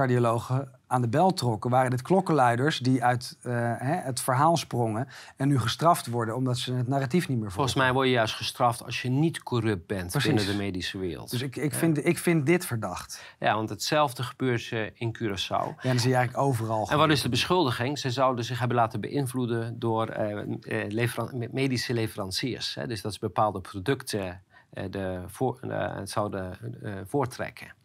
[0.00, 5.08] cardiologen aan de bel trokken, waren dit klokkenluiders die uit uh, hè, het verhaal sprongen
[5.36, 7.52] en nu gestraft worden omdat ze het narratief niet meer volgen.
[7.52, 10.34] Volgens mij word je juist gestraft als je niet corrupt bent Precies.
[10.34, 11.30] binnen de medische wereld.
[11.30, 13.24] Dus ik, ik, vind, ik vind dit verdacht.
[13.38, 15.82] Ja, want hetzelfde gebeurt uh, in Curaçao.
[15.82, 16.88] Ja, dat zie je eigenlijk overal.
[16.90, 17.98] En wat is de beschuldiging?
[17.98, 20.42] Ze zouden zich hebben laten beïnvloeden door uh,
[20.88, 22.74] leveran medische leveranciers.
[22.74, 22.86] Hè?
[22.86, 24.42] Dus dat ze bepaalde producten
[24.90, 25.58] de voor,
[26.04, 26.58] zouden
[27.06, 27.78] voortrekken.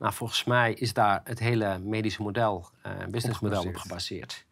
[0.00, 4.46] Nou, volgens mij is daar het hele medische model, uh, businessmodel op gebaseerd.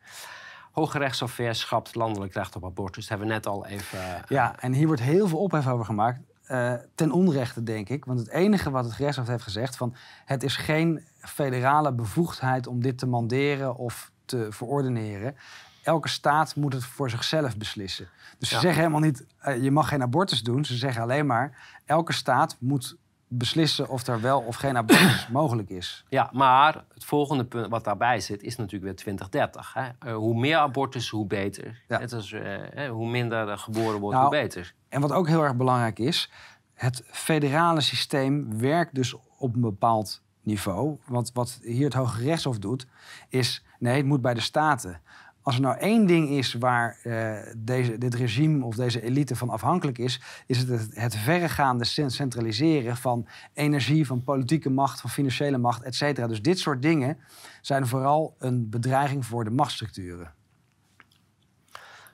[0.73, 3.01] Hoge rechtshof schapt landelijk recht op abortus.
[3.01, 3.99] Dat hebben we net al even...
[3.99, 6.21] Uh, ja, en hier wordt heel veel ophef over gemaakt.
[6.49, 8.05] Uh, ten onrechte, denk ik.
[8.05, 9.77] Want het enige wat het gerechtshof heeft gezegd...
[9.77, 9.95] van
[10.25, 15.37] het is geen federale bevoegdheid om dit te manderen of te verordeneren.
[15.83, 18.09] Elke staat moet het voor zichzelf beslissen.
[18.39, 18.61] Dus ze ja.
[18.61, 20.65] zeggen helemaal niet, uh, je mag geen abortus doen.
[20.65, 22.97] Ze zeggen alleen maar, elke staat moet
[23.29, 26.05] beslissen of er wel of geen abortus mogelijk is.
[26.09, 29.75] Ja, maar het volgende punt wat daarbij zit is natuurlijk weer 2030.
[29.75, 30.11] Hè?
[30.11, 31.83] Uh, hoe meer abortus, hoe beter.
[31.89, 31.99] Ja.
[31.99, 34.75] Net als uh, hoe minder er geboren wordt, nou, hoe beter.
[34.89, 36.31] En wat ook heel erg belangrijk is,
[36.75, 40.99] het federale systeem werkt dus op een bepaald niveau.
[41.07, 42.87] Want wat hier het Hoge Rechtshof doet,
[43.29, 45.01] is nee, het moet bij de staten.
[45.43, 49.49] Als er nou één ding is waar uh, deze, dit regime of deze elite van
[49.49, 55.59] afhankelijk is, is het het, het verregaande centraliseren van energie, van politieke macht, van financiële
[55.59, 56.27] macht, et cetera.
[56.27, 57.19] Dus dit soort dingen
[57.61, 60.33] zijn vooral een bedreiging voor de machtsstructuren.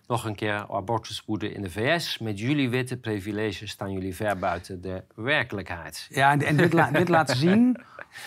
[0.07, 2.19] Nog een keer abortuswoede in de VS.
[2.19, 6.07] Met jullie witte privileges staan jullie ver buiten de werkelijkheid.
[6.11, 7.81] Ja, en, en dit, la, dit laat zien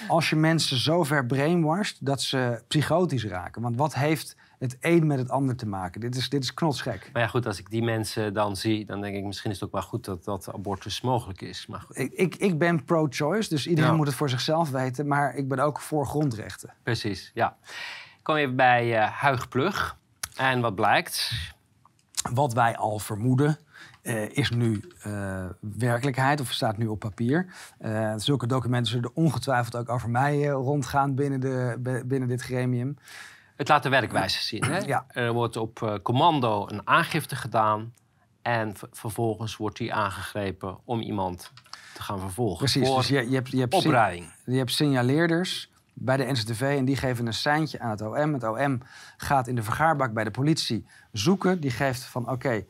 [0.07, 3.61] als je mensen zo ver brainwashed dat ze psychotisch raken.
[3.61, 6.01] Want wat heeft het een met het ander te maken.
[6.01, 7.09] Dit is, dit is knotsgek.
[7.13, 9.65] Maar ja, goed, als ik die mensen dan zie, dan denk ik misschien is het
[9.65, 11.67] ook wel goed dat, dat abortus mogelijk is.
[11.67, 11.97] Maar goed.
[11.97, 15.07] Ik, ik, ik ben pro-choice, dus iedereen moet het voor zichzelf weten.
[15.07, 16.73] Maar ik ben ook voor grondrechten.
[16.83, 17.57] Precies, ja.
[18.17, 19.97] Ik kom even bij uh, Huig Plug.
[20.35, 21.31] En wat blijkt?
[22.33, 23.57] Wat wij al vermoeden.
[24.03, 27.53] Uh, is nu uh, werkelijkheid of staat nu op papier.
[27.81, 32.97] Uh, zulke documenten zullen ongetwijfeld ook over mij rondgaan binnen, de, binnen dit gremium.
[33.57, 34.63] Het laat de werkwijze zien.
[34.63, 34.77] Hè?
[34.77, 35.05] Ja.
[35.07, 37.93] Er wordt op uh, commando een aangifte gedaan.
[38.41, 41.51] En vervolgens wordt die aangegrepen om iemand
[41.93, 42.57] te gaan vervolgen.
[42.57, 43.81] Precies, dus je, je, hebt, je, hebt.
[44.45, 48.33] Je hebt signaleerders bij de NCTV en die geven een seintje aan het OM.
[48.33, 48.81] Het OM
[49.17, 51.59] gaat in de vergaarbak bij de politie zoeken.
[51.59, 52.67] Die geeft van oké, okay,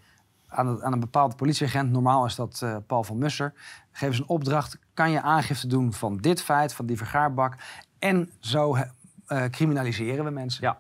[0.48, 3.54] aan, aan, een bepaalde politieagent, normaal is dat uh, Paul van Musser,
[3.92, 4.80] geven ze een opdracht.
[4.94, 7.56] Kan je aangifte doen van dit feit, van die vergaarbak?
[8.00, 8.78] En zo
[9.28, 10.64] uh, criminaliseren we mensen.
[10.64, 10.80] Ja.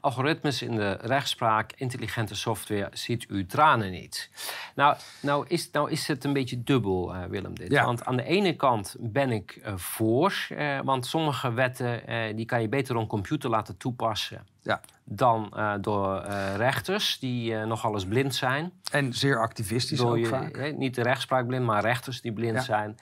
[0.00, 4.30] Algoritmes in de rechtspraak, intelligente software, ziet u tranen niet.
[4.74, 7.70] Nou, nou, is, nou is het een beetje dubbel, uh, Willem, dit.
[7.70, 7.84] Ja.
[7.84, 10.48] Want aan de ene kant ben ik uh, voor,
[10.84, 12.02] want sommige wetten
[12.36, 14.46] die kan je beter op een computer laten toepassen.
[14.62, 14.80] Ja.
[15.04, 16.24] Dan door
[16.56, 18.72] rechters die nogal eens blind zijn.
[18.90, 20.72] En zeer activistisch door ook je, vaak.
[20.76, 22.62] niet de rechtspraak blind, maar rechters die blind Ja.
[22.62, 22.98] zijn.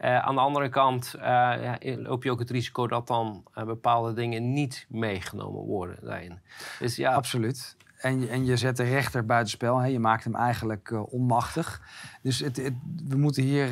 [0.00, 3.64] Uh, aan de andere kant uh, ja, loop je ook het risico dat dan uh,
[3.64, 6.40] bepaalde dingen niet meegenomen worden daarin.
[6.78, 7.76] Dus ja, Absoluut.
[7.96, 9.78] En je, en je zet de rechter buitenspel.
[9.78, 9.86] Hè?
[9.86, 11.80] Je maakt hem eigenlijk onmachtig.
[12.22, 12.74] Dus het, het,
[13.08, 13.68] we moeten hier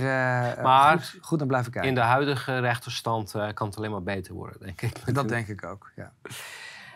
[0.63, 1.91] Maar goed, goed naar blijven kijken.
[1.91, 5.15] in de huidige rechterstand kan het alleen maar beter worden, denk ik.
[5.15, 6.13] Dat denk ik ook, ja.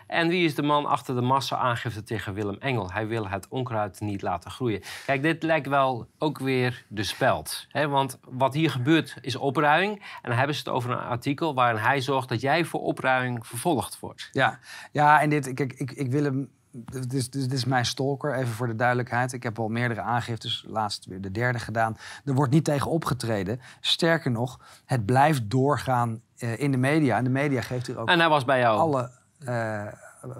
[0.08, 2.92] En wie is de man achter de massa-aangifte tegen Willem Engel?
[2.92, 4.82] Hij wil het onkruid niet laten groeien.
[5.06, 7.66] Kijk, dit lijkt wel ook weer de speld.
[7.68, 7.88] Hè?
[7.88, 9.92] Want wat hier gebeurt is opruiming.
[9.92, 13.46] En dan hebben ze het over een artikel waarin hij zorgt dat jij voor opruiming
[13.46, 14.28] vervolgd wordt.
[14.32, 14.58] Ja,
[14.92, 16.50] ja en dit, kijk, ik, ik wil hem.
[16.70, 19.32] Dit is, dit is mijn stalker, even voor de duidelijkheid.
[19.32, 21.96] Ik heb al meerdere aangiftes, laatst weer de derde gedaan.
[22.24, 23.60] Er wordt niet tegen opgetreden.
[23.80, 27.16] Sterker nog, het blijft doorgaan uh, in de media.
[27.16, 28.78] En de media geeft hier ook En hij was bij jou.
[28.78, 29.10] alle
[29.40, 29.84] uh,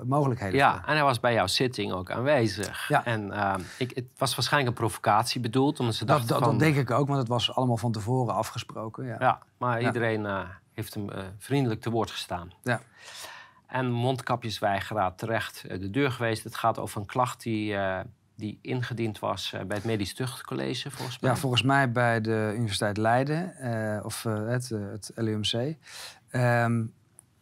[0.05, 0.89] mogelijkheden Ja, voor.
[0.89, 2.89] en hij was bij jouw zitting ook aanwezig.
[2.89, 3.05] Ja.
[3.05, 6.51] En uh, ik, het was waarschijnlijk een provocatie bedoeld, omdat ze Dat, dachten dat, van...
[6.51, 9.05] dat denk ik ook, want het was allemaal van tevoren afgesproken.
[9.07, 9.17] Ja.
[9.19, 9.87] Ja, maar Ja.
[9.87, 10.41] iedereen uh,
[10.73, 12.53] heeft hem uh, vriendelijk te woord gestaan.
[12.63, 12.81] Ja.
[13.67, 16.45] En mondkapjesweigeraar terecht de deur geweest.
[16.45, 17.77] Het gaat over een klacht die,
[18.37, 21.31] die ingediend was bij het Medisch Tuchtcollege, volgens mij.
[21.31, 25.77] Ja, volgens mij bij de Universiteit Leiden, eh, of eh, het, eh, het LUMC.
[26.31, 26.85] Ehm,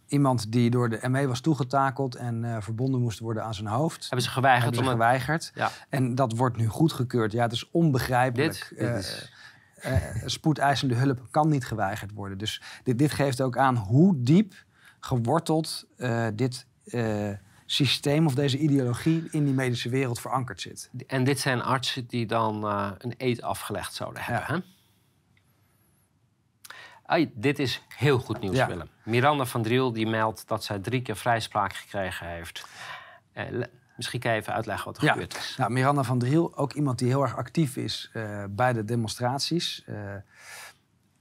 [0.07, 4.03] iemand die door de ME was toegetakeld en eh, verbonden moest worden aan zijn hoofd.
[4.03, 5.51] Hebben ze geweigerd Hebben ze geweigerd.
[5.55, 5.71] Ja.
[5.89, 7.33] En dat wordt nu goedgekeurd.
[7.33, 8.53] Ja, het is onbegrijpelijk.
[8.53, 9.33] Dit, dit Eh, is...
[9.75, 9.93] eh,
[10.25, 12.39] spoedeisende hulp kan niet geweigerd worden.
[12.39, 14.55] Dus dit, dit geeft ook aan hoe diep
[15.01, 15.87] geworteld
[16.35, 16.67] dit
[17.67, 20.91] systeem of deze ideologie in die medische wereld verankerd zit.
[21.07, 22.65] En dit zijn artsen die dan
[22.99, 24.45] een eed afgelegd zouden hebben.
[24.49, 24.55] Ja.
[24.55, 24.75] Hè?
[27.35, 28.67] Dit is heel goed nieuws, Ja.
[28.67, 28.89] Willem.
[29.05, 32.67] Miranda van Driel die meldt dat zij drie keer vrijspraak gekregen heeft.
[33.33, 33.45] Eh,
[33.97, 35.13] misschien kan je even uitleggen wat er Ja.
[35.13, 35.55] gebeurd is.
[35.59, 39.85] Nou, Miranda van Driel, ook iemand die heel erg actief is eh, bij de demonstraties.
[39.87, 39.97] Eh,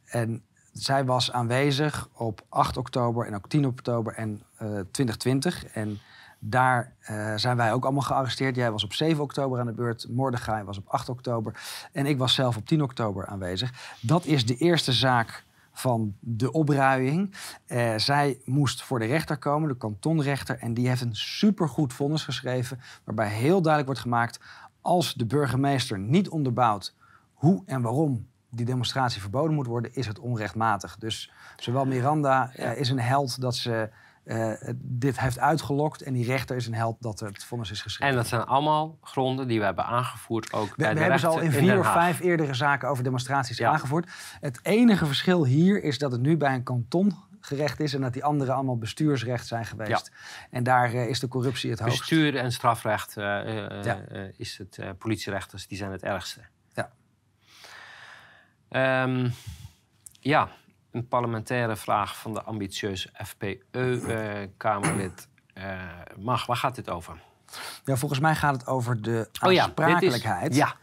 [0.06, 5.66] en zij was aanwezig op 8 oktober en ook 10 oktober en eh 2020.
[5.66, 6.00] En
[6.40, 6.94] daar
[7.36, 8.56] zijn wij ook allemaal gearresteerd.
[8.56, 11.54] Jij was op 7 oktober aan de beurt, Mordechai was op 8 oktober.
[11.92, 13.96] En ik was zelf op 10 oktober aanwezig.
[14.02, 15.44] Dat is de eerste zaak
[15.76, 17.36] van de opruiing.
[17.66, 20.60] Eh, zij moest voor de rechter komen, de kantonrechter.
[20.60, 22.80] En die heeft een supergoed vonnis geschreven.
[23.04, 24.40] Waarbij heel duidelijk wordt gemaakt.
[24.82, 26.96] als de burgemeester niet onderbouwt
[27.34, 30.98] hoe en waarom die demonstratie verboden moet worden, is het onrechtmatig.
[30.98, 33.90] Dus zowel Miranda eh, is een held dat ze
[34.26, 36.02] eh, dit heeft uitgelokt.
[36.02, 38.12] En die rechter is een held dat het vonnis is geschreven.
[38.12, 41.20] En dat zijn allemaal gronden die we hebben aangevoerd ook We, bij we de hebben
[41.20, 43.72] ze al in vier of vijf eerdere zaken over demonstraties Ja.
[43.72, 44.10] aangevoerd.
[44.40, 48.14] Het enige verschil hier is dat het nu bij een kanton gerecht is en dat
[48.14, 50.12] die andere allemaal bestuursrecht zijn geweest.
[50.50, 52.00] En daar eh, is de corruptie het hoogst.
[52.00, 53.24] Bestuur en strafrecht eh,
[53.84, 54.02] Ja.
[54.38, 56.40] is het politierechters, die zijn het ergste.
[56.74, 56.92] Ja.
[58.70, 59.30] Ehm,
[60.20, 60.50] ja,
[60.96, 65.28] een parlementaire vraag van de ambitieuze FPE-Kamerlid.
[65.54, 65.80] eh,
[66.18, 67.22] Mag, waar gaat dit over?
[67.86, 70.42] Ja, volgens mij gaat het over de Oh ja, aansprakelijkheid.
[70.42, 70.76] Dit is, ja,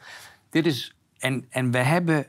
[0.51, 2.27] dit is En, en we hebben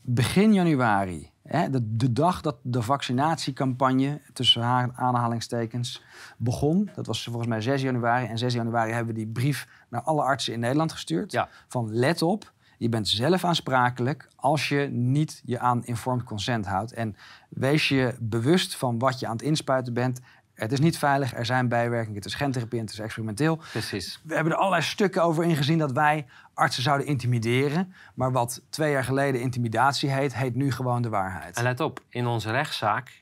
[0.00, 6.02] begin januari, hè, de, de dag dat de vaccinatiecampagne tussen haar aanhalingstekens
[6.36, 8.26] begon, dat was volgens mij 6 januari.
[8.26, 11.32] En 6 januari hebben we die brief naar alle artsen in Nederland gestuurd.
[11.32, 11.48] Ja.
[11.68, 16.92] Van let op, je bent zelf aansprakelijk als je niet je aan informed consent houdt.
[16.92, 17.16] En
[17.48, 20.20] wees je bewust van wat je aan het inspuiten bent.
[20.54, 23.56] Het is niet veilig, er zijn bijwerkingen, het is gentherapie en het is experimenteel.
[23.70, 24.20] precies.
[24.24, 27.94] We hebben er allerlei stukken over ingezien dat wij artsen zouden intimideren.
[28.14, 31.56] Maar wat twee jaar geleden intimidatie heet, heet nu gewoon de waarheid.
[31.56, 33.19] En let op, in onze rechtszaak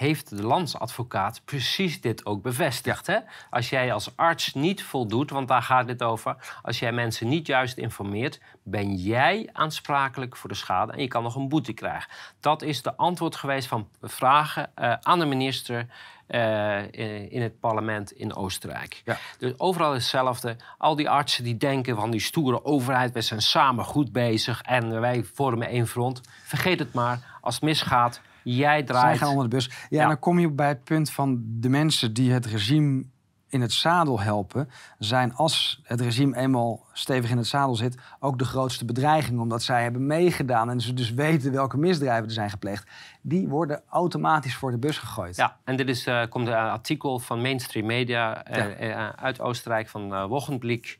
[0.00, 3.06] heeft de landsadvocaat precies dit ook bevestigd.
[3.06, 3.18] Hè?
[3.50, 6.36] Als jij als arts niet voldoet, want daar gaat dit over...
[6.62, 8.40] als jij mensen niet juist informeert...
[8.62, 12.10] ben jij aansprakelijk voor de schade en je kan nog een boete krijgen.
[12.40, 15.86] Dat is de antwoord geweest van vragen eh, aan de minister...
[16.26, 19.02] eh, in- in het parlement in Oostenrijk.
[19.04, 19.16] Ja.
[19.38, 20.56] Dus overal hetzelfde.
[20.78, 23.12] Al die artsen die denken van die stoere overheid...
[23.12, 26.20] we zijn samen goed bezig en wij vormen één front.
[26.44, 27.38] Vergeet het maar.
[27.40, 29.18] Als het misgaat, jij Zij draait...
[29.18, 29.66] gaan onder de bus.
[29.66, 30.02] Ja, Ja.
[30.02, 33.04] en dan kom je bij het punt van de mensen die het regime
[33.48, 34.68] in het zadel helpen,
[34.98, 39.40] zijn als het regime eenmaal stevig in het zadel zit, ook de grootste bedreiging.
[39.40, 42.90] Omdat zij hebben meegedaan en ze dus weten welke misdrijven er zijn gepleegd.
[43.22, 45.36] Die worden automatisch voor de bus gegooid.
[45.36, 48.56] Ja, en dit is, eh, komt een artikel van Mainstream Media eh,
[48.88, 49.08] Ja.
[49.08, 50.98] eh, uit Oostenrijk van eh Wochenblik.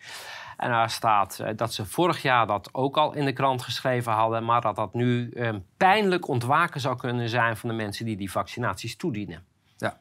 [0.60, 4.12] En daar staat eh, dat ze vorig jaar dat ook al in de krant geschreven
[4.12, 8.16] hadden, maar dat dat nu eh, pijnlijk ontwaken zou kunnen zijn van de mensen die
[8.16, 9.44] die vaccinaties toedienen.
[9.76, 10.00] Ja.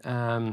[0.00, 0.52] Ehm,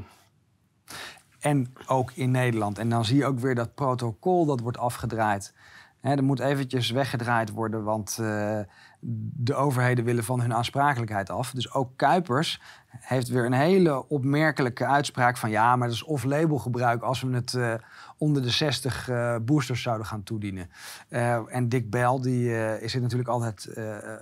[1.39, 2.77] En ook in Nederland.
[2.77, 5.53] En dan zie je ook weer dat protocol dat wordt afgedraaid.
[6.01, 8.59] Hè, er moet eventjes weggedraaid worden, want eh,
[9.01, 11.51] de overheden willen van hun aansprakelijkheid af.
[11.51, 15.49] Dus ook Kuipers heeft weer een hele opmerkelijke uitspraak van...
[15.49, 17.73] ja, maar dat is off-label-gebruik als we het eh,
[18.19, 20.69] onder de 60 eh, boosters zouden gaan toedienen.
[21.09, 23.69] Eh, en Dick Bell, die eh, zit natuurlijk altijd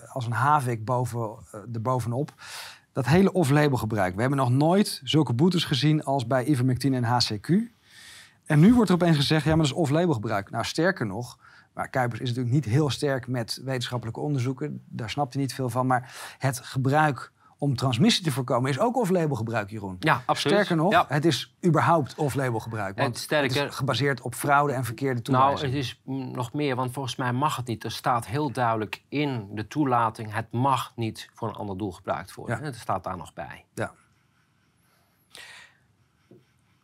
[0.08, 1.36] als een havik boven,
[1.74, 2.34] erbovenop.
[2.92, 4.16] Dat hele off-label gebruik.
[4.16, 7.50] We hebben nog nooit zulke boetes gezien als bij ivermectine en HCQ.
[8.46, 10.50] En nu wordt er opeens gezegd, ja, maar dat is off-label gebruik.
[10.50, 11.38] Nou, sterker nog,
[11.78, 14.84] maar Kuipers is natuurlijk niet heel sterk met wetenschappelijke onderzoeken.
[14.90, 15.88] Daar snapt hij niet veel van.
[15.88, 19.96] Maar het gebruik om transmissie te voorkomen is ook off-label gebruik, Jeroen.
[20.00, 20.58] ja, absoluut.
[20.58, 21.06] Sterker nog, Ja.
[21.08, 22.96] het is überhaupt off-label gebruik.
[22.98, 25.76] Want Het sterker- het is gebaseerd op fraude en verkeerde Nou, toewijzingen.
[25.76, 26.02] het is
[26.36, 27.84] nog meer, want volgens mij mag het niet.
[27.84, 32.34] Er staat heel duidelijk in de toelating: het mag niet voor een ander doel gebruikt
[32.36, 32.58] worden.
[32.58, 32.64] Ja.
[32.64, 33.66] Het staat daar nog bij.
[33.74, 33.92] Ja.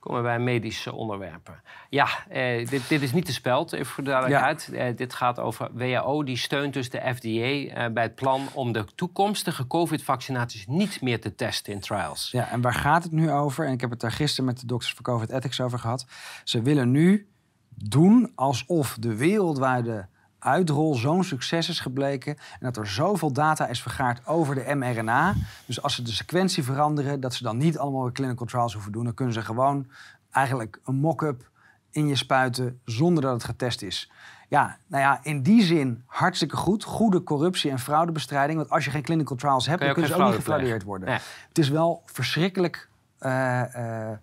[0.04, 1.62] Komen we bij medische onderwerpen.
[1.90, 4.70] Ja, eh, dit, dit is niet de speld, even voor de duidelijkheid.
[4.74, 8.72] Eh, dit gaat over WHO, die steunt dus de FDA eh, bij het plan om
[8.72, 12.30] de toekomstige COVID-vaccinaties niet meer te testen in trials.
[12.32, 13.66] Ja, en waar gaat het nu over?
[13.66, 16.06] En ik heb het daar gisteren met de dokters van COVID Ethics over gehad.
[16.44, 17.28] Ze willen nu
[17.70, 20.08] doen alsof de wereldwijde
[20.44, 22.36] uitrol zo'n succes is gebleken...
[22.36, 25.34] en dat er zoveel data is vergaard over de mRNA.
[25.66, 27.20] Dus als ze de sequentie veranderen...
[27.20, 29.04] dat ze dan niet allemaal weer clinical trials hoeven doen...
[29.04, 29.88] dan kunnen ze gewoon
[30.32, 31.50] eigenlijk een mock-up
[31.92, 32.80] in je spuiten...
[32.86, 34.12] zonder dat het getest is.
[34.50, 36.84] Ja, nou ja, in die zin hartstikke goed.
[36.84, 38.58] Goede corruptie- en fraudebestrijding.
[38.58, 39.80] Want als je geen clinical trials hebt...
[39.80, 41.08] Kun je dan ook kunnen ze ook niet fraude gefraudeerd worden.
[41.08, 41.18] Nee.
[41.48, 44.18] Het is wel verschrikkelijk eh, eh,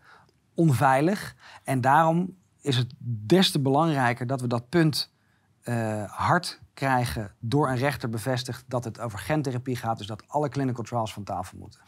[0.55, 1.35] onveilig.
[1.65, 2.93] En daarom is het
[3.27, 5.11] des te belangrijker dat we dat punt
[5.63, 9.99] eh, hard krijgen door een rechter bevestigd dat het over gentherapie gaat.
[9.99, 11.81] Dus dat alle clinical trials van tafel moeten.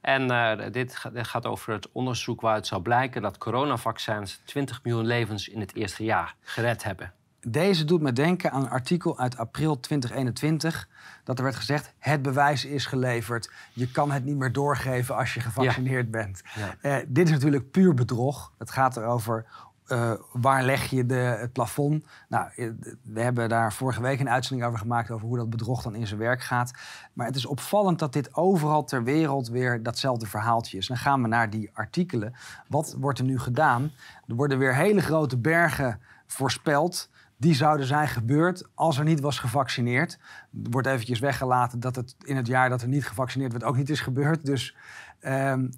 [0.00, 5.48] En uh, dit, gaat over het onderzoek waaruit zou blijken dat coronavaccins 20 miljoen levens
[5.48, 7.12] in het eerste jaar gered hebben.
[7.40, 10.88] Deze doet me denken aan een artikel uit april 2021.
[11.24, 13.50] Dat er werd gezegd: het bewijs is geleverd.
[13.72, 16.42] Je kan het niet meer doorgeven als je gevaccineerd bent.
[16.82, 18.52] Uh, dit is natuurlijk puur bedrog.
[18.58, 19.46] Het gaat erover
[19.88, 22.04] uh, waar leg je de, het plafond?
[22.28, 22.68] Nou, eh,
[23.02, 26.06] we hebben daar vorige week een uitzending over gemaakt over hoe dat bedrog dan in
[26.06, 26.72] zijn werk gaat.
[27.12, 30.86] Maar het is opvallend dat dit overal ter wereld weer datzelfde verhaaltje is.
[30.86, 32.34] Dan gaan we naar die artikelen.
[32.68, 33.90] Wat wordt er nu gedaan?
[34.26, 37.10] Er worden weer hele grote bergen voorspeld.
[37.36, 40.18] Die zouden zijn gebeurd als er niet was gevaccineerd.
[40.64, 43.76] Er wordt eventjes weggelaten dat het in het jaar dat er niet gevaccineerd werd ook
[43.76, 44.46] niet is gebeurd.
[44.46, 44.76] Dus
[45.20, 45.70] um,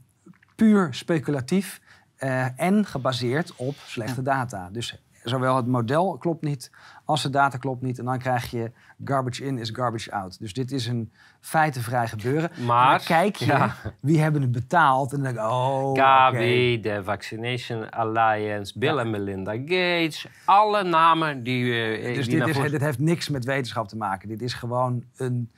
[0.57, 1.81] puur speculatief.
[2.21, 4.69] Uh, en gebaseerd op slechte data.
[4.73, 6.71] Dus zowel het model klopt niet
[7.05, 7.99] als de data klopt niet.
[7.99, 8.73] En dan krijg je
[9.05, 10.39] garbage in is garbage out.
[10.39, 12.51] Dus dit is een feitenvrij gebeuren.
[12.67, 15.13] Maar kijk je, wie hebben het betaald?
[15.13, 20.27] En dan denk ik, oh, Gavi, de Vaccination Alliance, Bill en Melinda Gates.
[20.45, 21.65] Alle namen die...
[21.65, 24.29] Uh, dus dit, is, dit heeft niks met wetenschap te maken.
[24.29, 25.51] Dit is gewoon een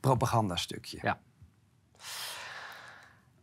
[0.00, 0.98] propagandastukje.
[1.02, 1.18] Ja.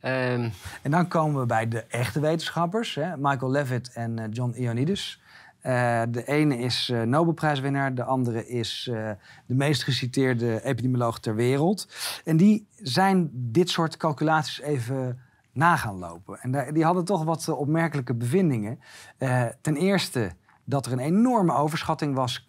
[0.08, 0.52] Um,
[0.82, 3.18] en dan komen we bij de echte wetenschappers, hè?
[3.18, 5.22] Michael Levitt en uh, John Ioannidis.
[5.64, 8.90] Uh, de ene is uh, Nobelprijswinnaar, de andere is
[9.46, 11.88] de meest geciteerde epidemioloog ter wereld.
[12.24, 15.20] En die zijn dit soort calculaties even
[15.54, 16.40] na gaan lopen.
[16.40, 18.80] En die hadden toch wat opmerkelijke bevindingen.
[19.62, 20.32] ten eerste
[20.70, 22.44] dat er een enorme overschatting was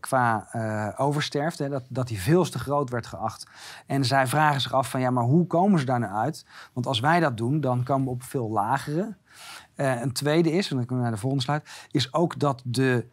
[0.00, 1.68] qua, uh, oversterfte.
[1.68, 3.46] Dat, dat die veel te groot werd geacht.
[3.86, 6.46] En zij vragen zich af van ja, maar hoe komen ze daar nou uit?
[6.72, 9.16] Want als wij dat doen, dan komen we op veel lagere.
[9.76, 12.62] Uh, een tweede is, en dan kunnen we naar de volgende slide, is ook dat
[12.64, 13.06] de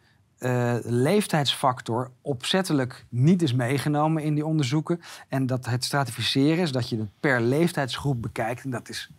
[0.82, 5.00] leeftijdsfactor opzettelijk niet is meegenomen in die onderzoeken.
[5.28, 8.64] En dat het stratificeren is, dat je het per leeftijdsgroep bekijkt.
[8.64, 9.10] En dat is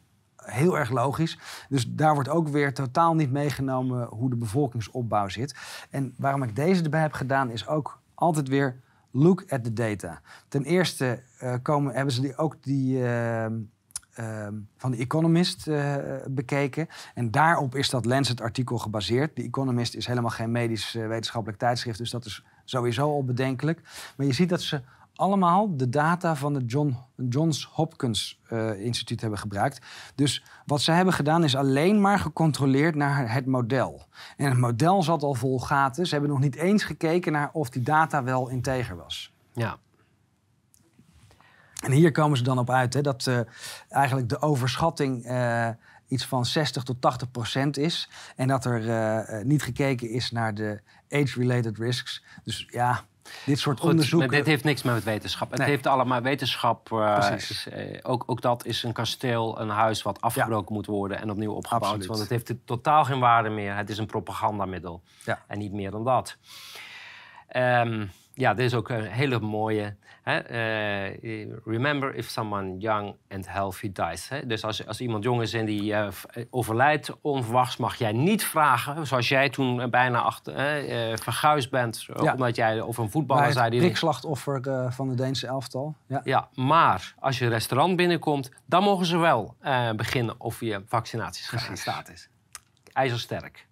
[0.47, 1.37] heel erg logisch.
[1.69, 5.55] Dus daar wordt ook weer totaal niet meegenomen hoe de bevolkingsopbouw zit.
[5.89, 8.79] En waarom ik deze erbij heb gedaan, is ook altijd weer
[9.11, 10.21] look at the data.
[10.47, 12.97] Ten eerste uh, komen, hebben ze die, ook die.
[12.97, 13.45] Uh,
[14.19, 15.95] uh, van The Economist uh,
[16.27, 16.87] bekeken.
[17.13, 19.35] En daarop is dat Lancet-artikel gebaseerd.
[19.35, 23.81] The Economist is helemaal geen medisch wetenschappelijk tijdschrift, dus dat is sowieso al bedenkelijk.
[24.17, 24.81] Maar je ziet dat ze
[25.17, 26.97] allemaal de data van het John,
[27.29, 29.85] Johns Hopkins uh, Instituut hebben gebruikt.
[30.15, 34.07] Dus wat ze hebben gedaan is alleen maar gecontroleerd naar het model.
[34.37, 36.05] En het model zat al vol gaten.
[36.05, 39.33] Ze hebben nog niet eens gekeken naar of die data wel integer was.
[39.53, 39.77] Ja.
[41.83, 43.39] En hier komen ze dan op uit hè, dat uh,
[43.89, 45.69] eigenlijk de overschatting uh,
[46.07, 48.09] iets van 60 tot 80 procent is.
[48.35, 52.23] En dat er niet gekeken is naar de age-related risks.
[52.43, 53.05] Dus ja,
[53.45, 54.29] dit soort Goed, onderzoeken.
[54.29, 55.51] dit heeft niks met wetenschap.
[55.51, 56.89] Het heeft allemaal wetenschap.
[56.91, 61.21] Uh, is, uh, ook, ook dat is een kasteel, een huis wat afgebroken moet worden
[61.21, 61.83] en opnieuw opgebouwd.
[61.83, 62.07] Absoluut.
[62.07, 63.75] Want het heeft totaal geen waarde meer.
[63.75, 65.01] Het is een propagandamiddel.
[65.25, 65.43] Ja.
[65.47, 66.37] En niet meer dan dat.
[67.55, 69.95] Um, ja, dit is ook een hele mooie.
[70.23, 70.51] Hè?
[71.09, 74.29] Uh, remember if someone young and healthy dies.
[74.29, 74.45] Hè?
[74.45, 76.07] Dus als, als iemand jong is en die uh,
[76.49, 82.33] overlijdt onverwachts, mag jij niet vragen, zoals jij toen bijna achter, uh, verguisd bent, ja.
[82.33, 83.69] omdat jij over een voetballer zei.
[83.69, 84.61] Die prikslachtoffer
[84.93, 85.95] van de Deense elftal.
[86.07, 86.21] Ja.
[86.23, 89.55] ja, maar als je een restaurant binnenkomt, dan mogen ze wel
[89.95, 92.29] beginnen of je vaccinaties staat is.
[92.93, 93.66] IJzersterk.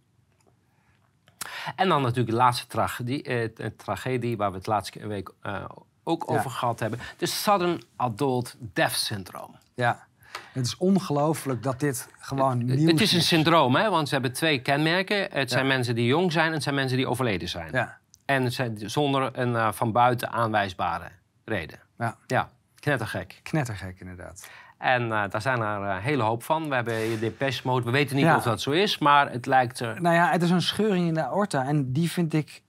[1.75, 5.65] En dan natuurlijk de laatste tragedie, eh, tragedie waar we het laatste week eh,
[6.03, 6.99] ook over gehad hebben.
[7.17, 9.53] De Sudden Adult Death Syndrome.
[9.73, 10.07] Ja.
[10.51, 12.91] Het is ongelooflijk dat dit gewoon nieuws is.
[12.91, 13.89] Het is een syndroom, hè?
[13.89, 15.27] want ze hebben twee kenmerken.
[15.31, 17.69] Het zijn mensen die jong zijn en het zijn mensen die overleden zijn.
[17.71, 17.97] Ja.
[18.25, 18.51] En
[18.89, 21.11] zonder een uh, van buiten aanwijsbare
[21.45, 21.79] reden.
[21.97, 22.17] Ja.
[22.27, 23.39] ja, knettergek.
[23.43, 24.49] Knettergek, inderdaad.
[24.85, 26.69] En uh, daar zijn er een hele hoop van.
[26.69, 27.85] We hebben de mode.
[27.85, 30.01] We weten niet of dat zo is, maar het lijkt er...
[30.01, 31.65] Nou ja, het is een scheuring in de aorta.
[31.65, 32.63] En die vind ik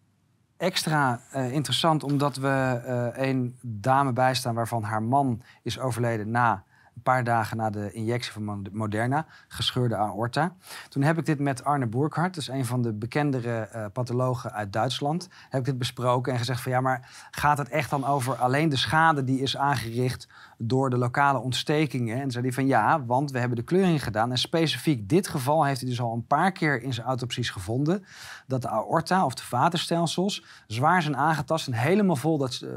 [0.56, 2.02] extra uh, interessant...
[2.02, 2.80] omdat we
[3.16, 6.30] een dame bijstaan waarvan haar man is overleden...
[6.30, 6.64] na
[6.94, 10.54] een paar dagen na de injectie van Moderna, gescheurde aorta.
[10.88, 14.52] Toen heb ik dit met Arne Boerkhart, dat is een van de bekendere uh, pathologen
[14.52, 18.04] uit Duitsland, heb ik dit besproken en gezegd van ja, maar gaat het echt dan
[18.06, 20.28] over alleen de schade die is aangericht
[20.58, 22.20] door de lokale ontstekingen?
[22.20, 25.64] En zei hij van ja, want we hebben de kleuring gedaan en specifiek dit geval
[25.64, 28.04] heeft hij dus al een paar keer in zijn autopsies gevonden
[28.46, 32.70] dat de aorta of de vatenstelsels zwaar zijn aangetast en helemaal vol, dat, uh,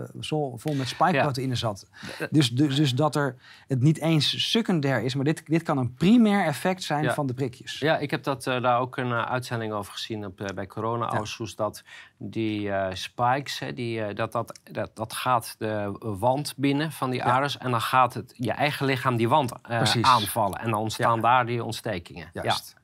[0.56, 1.90] vol met spikeproteïne zat.
[2.32, 3.36] Dus, dus, dus dat er
[3.68, 7.14] het niet eens secundair is, maar dit, dit kan een primair effect zijn Ja.
[7.14, 7.80] van de prikjes.
[7.80, 11.08] Ja, ik heb dat, eh, daar ook een eh, uitzending over gezien op, bij corona
[11.08, 11.84] ausschuss dat
[12.22, 17.10] die eh, spikes, hè, die, eh, dat, dat, dat, dat gaat de wand binnen van
[17.10, 17.58] die aders...
[17.58, 20.60] en dan gaat het je eigen lichaam die wand eh, aanvallen.
[20.60, 22.30] En dan ontstaan daar die ontstekingen.
[22.34, 22.76] Juist.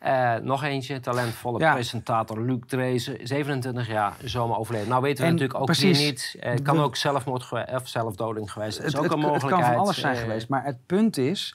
[0.00, 0.38] Ja.
[0.38, 4.88] Nog eentje, talentvolle presentator Luc Dreesen, 27 jaar, zomaar overleden.
[4.88, 6.36] Nou weten we En natuurlijk ook precies, niet.
[6.38, 8.78] Het kan ook zelfmoord of zelfdoding geweest.
[8.78, 9.64] Is Het, ook het, een het mogelijkheid.
[9.64, 10.48] kan van alles zijn geweest.
[10.48, 11.54] Maar het punt is,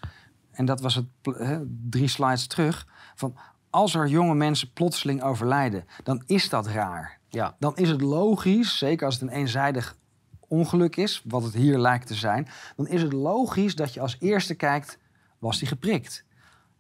[0.52, 1.60] en dat was het hè,
[1.90, 3.38] drie slides terug, van
[3.72, 7.20] als er jonge mensen plotseling overlijden, dan is dat raar.
[7.30, 9.96] Ja, Dan is het logisch, zeker als het een eenzijdig
[10.48, 14.16] ongeluk is, wat het hier lijkt te zijn, dan is het logisch dat je als
[14.20, 14.98] eerste kijkt,
[15.40, 16.24] was die geprikt?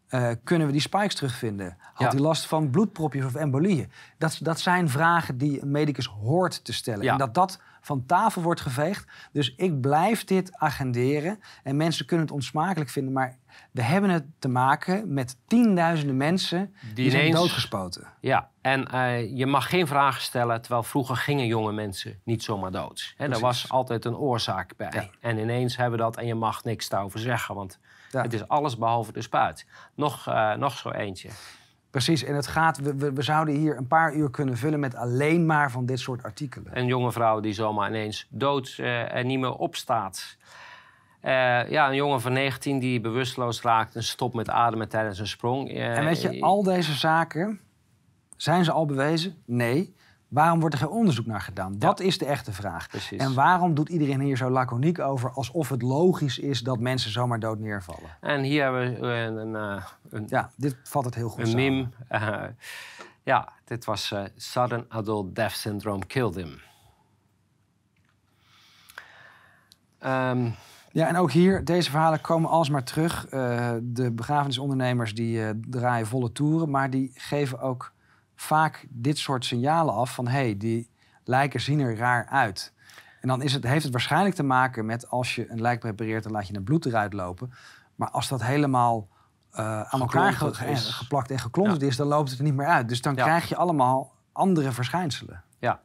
[0.08, 1.78] Eh, kunnen we die spikes terugvinden?
[1.94, 2.10] Had Ja.
[2.10, 3.92] hij last van bloedpropjes of embolieën?
[4.18, 7.04] Dat, dat zijn vragen die een medicus hoort te stellen.
[7.04, 7.12] Ja.
[7.12, 9.08] En dat dat van tafel wordt geveegd.
[9.32, 11.40] Dus ik blijf dit agenderen.
[11.64, 13.38] En mensen kunnen het onsmakelijk vinden, maar
[13.72, 18.08] we hebben het te maken met tienduizenden mensen die, Die zijn ineens- doodgespoten.
[18.20, 22.72] Ja, en eh, je mag geen vragen stellen, terwijl vroeger gingen jonge mensen niet zomaar
[22.72, 23.14] dood.
[23.18, 24.90] Hè, er was altijd een oorzaak bij.
[24.94, 25.10] Ja.
[25.20, 27.80] En ineens hebben we dat en je mag niks daarover zeggen, want
[28.12, 28.22] Ja.
[28.22, 29.66] het is alles behalve de spuit.
[29.96, 31.30] Nog, eh, nog zo eentje.
[31.92, 34.96] Precies, en het gaat, we, we, we zouden hier een paar uur kunnen vullen met
[34.96, 36.78] alleen maar van dit soort artikelen.
[36.78, 40.38] Een jonge vrouw die zomaar ineens dood eh, en niet meer opstaat.
[41.22, 45.28] Eh, ja, een jongen van 19 die bewusteloos raakt en stopt met ademen tijdens een
[45.28, 45.70] sprong.
[45.70, 47.60] Eh, En weet je, al deze zaken,
[48.38, 49.36] zijn ze al bewezen?
[49.46, 49.96] Nee.
[50.32, 51.80] Waarom wordt er geen onderzoek naar gedaan?
[51.80, 52.88] Dat is de echte vraag.
[52.88, 53.20] Precies.
[53.20, 57.40] En waarom doet iedereen hier zo laconiek over alsof het logisch is dat mensen zomaar
[57.40, 58.10] dood neervallen?
[58.22, 61.48] En hier hebben we een, een, eh, een, Ja, dit vat het heel goed een
[61.48, 61.64] samen.
[61.64, 61.88] meme.
[62.08, 62.44] Eh,
[63.24, 66.60] ja, dit was eh, Sudden Adult Death Syndrome Killed Him.
[70.00, 70.50] Ehm,
[70.94, 73.28] Ja, en ook hier, deze verhalen komen alsmaar terug.
[73.28, 77.92] Eh, de begrafenisondernemers die eh, draaien volle toeren, maar die geven ook
[78.42, 80.90] vaak dit soort signalen af van hé, hey, die
[81.24, 82.74] lijken zien er raar uit.
[83.22, 86.24] En dan is het, heeft het waarschijnlijk te maken met als je een lijk prepareert,
[86.24, 87.54] dan laat je het bloed eruit lopen.
[87.96, 89.08] Maar als dat helemaal
[89.52, 90.86] eh, aan elkaar ge- Geklonterd is.
[90.86, 92.88] ge- geplakt en geklonterd is, dan loopt het er niet meer uit.
[92.90, 93.24] Dus dan Ja.
[93.24, 95.44] krijg je allemaal andere verschijnselen.
[95.60, 95.82] ja,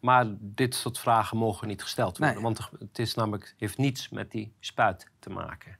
[0.00, 2.34] maar dit soort vragen mogen niet gesteld worden.
[2.34, 2.44] Nee.
[2.44, 5.78] Want het is namelijk, heeft niets met die spuit te maken.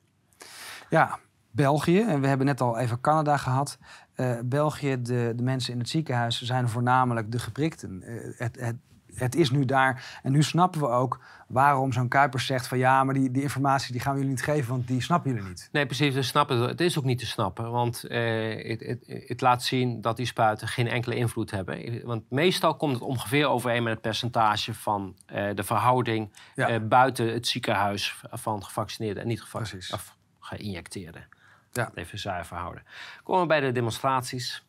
[0.90, 1.18] Ja,
[1.50, 2.00] België.
[2.00, 3.78] En we hebben net al even Canada gehad.
[4.16, 8.02] Eh, België, de, de mensen in het ziekenhuis zijn voornamelijk de geprikten.
[8.02, 8.76] Eh, het, het,
[9.14, 10.18] het is nu daar.
[10.22, 12.78] En nu snappen we ook waarom zo'n Kuipers zegt van...
[12.78, 15.48] ja, maar die, die informatie die gaan we jullie niet geven, want die snappen jullie
[15.48, 15.68] niet.
[15.72, 16.14] Nee, precies.
[16.14, 16.70] We snappen het.
[16.70, 17.70] Het is ook niet te snappen.
[17.70, 22.00] Want eh, het, het, het laat zien dat die spuiten geen enkele invloed hebben.
[22.04, 25.16] Want meestal komt het ongeveer overeen met het percentage van
[25.54, 26.80] de verhouding Ja.
[26.80, 29.94] buiten het ziekenhuis van gevaccineerden en niet gevaccineerden.
[29.94, 31.28] Of geïnjecteerden.
[31.76, 31.90] Ja.
[31.94, 32.82] Even zuiver houden.
[33.22, 34.64] Komen we bij de demonstraties.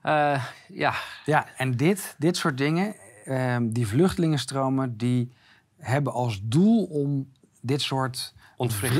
[0.00, 4.96] Eh, ja, Ja, en dit, dit soort dingen, ehm, die vluchtelingenstromen...
[4.96, 5.32] die
[5.78, 8.34] hebben als doel om dit soort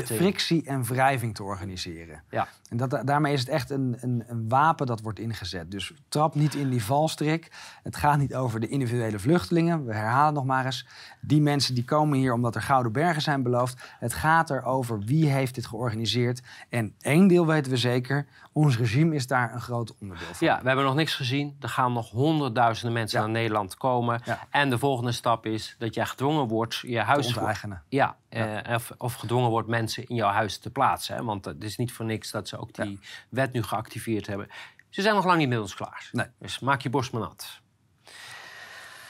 [0.03, 2.23] frictie en wrijving te organiseren.
[2.29, 2.47] ja.
[2.69, 5.71] En dat, daarmee is het echt een, een, een wapen dat wordt ingezet.
[5.71, 7.51] Dus trap niet in die valstrik.
[7.83, 9.85] Het gaat niet over de individuele vluchtelingen.
[9.85, 10.87] We herhalen het nog maar eens.
[11.21, 13.81] Die mensen die komen hier omdat er gouden bergen zijn beloofd.
[13.99, 16.41] Het gaat erover wie heeft dit georganiseerd.
[16.69, 18.27] En één deel weten we zeker.
[18.51, 20.47] Ons regime is daar een groot onderdeel van.
[20.47, 21.55] Ja, we hebben nog niks gezien.
[21.59, 23.25] Er gaan nog honderdduizenden mensen Ja.
[23.25, 24.21] naar Nederland komen.
[24.25, 24.47] Ja.
[24.49, 27.83] En de volgende stap is dat jij gedwongen wordt je Te huis onteigenen.
[27.89, 31.15] Ja, eh, of, of gedwongen wordt mensen in jouw huis te plaatsen.
[31.15, 31.23] Hè?
[31.23, 32.99] Want het is niet voor niks dat ze ook die
[33.29, 34.47] wet nu geactiveerd hebben.
[34.89, 36.09] Ze zijn nog lang niet met ons klaar.
[36.11, 36.27] Nee.
[36.39, 37.61] Dus maak je borst maar nat.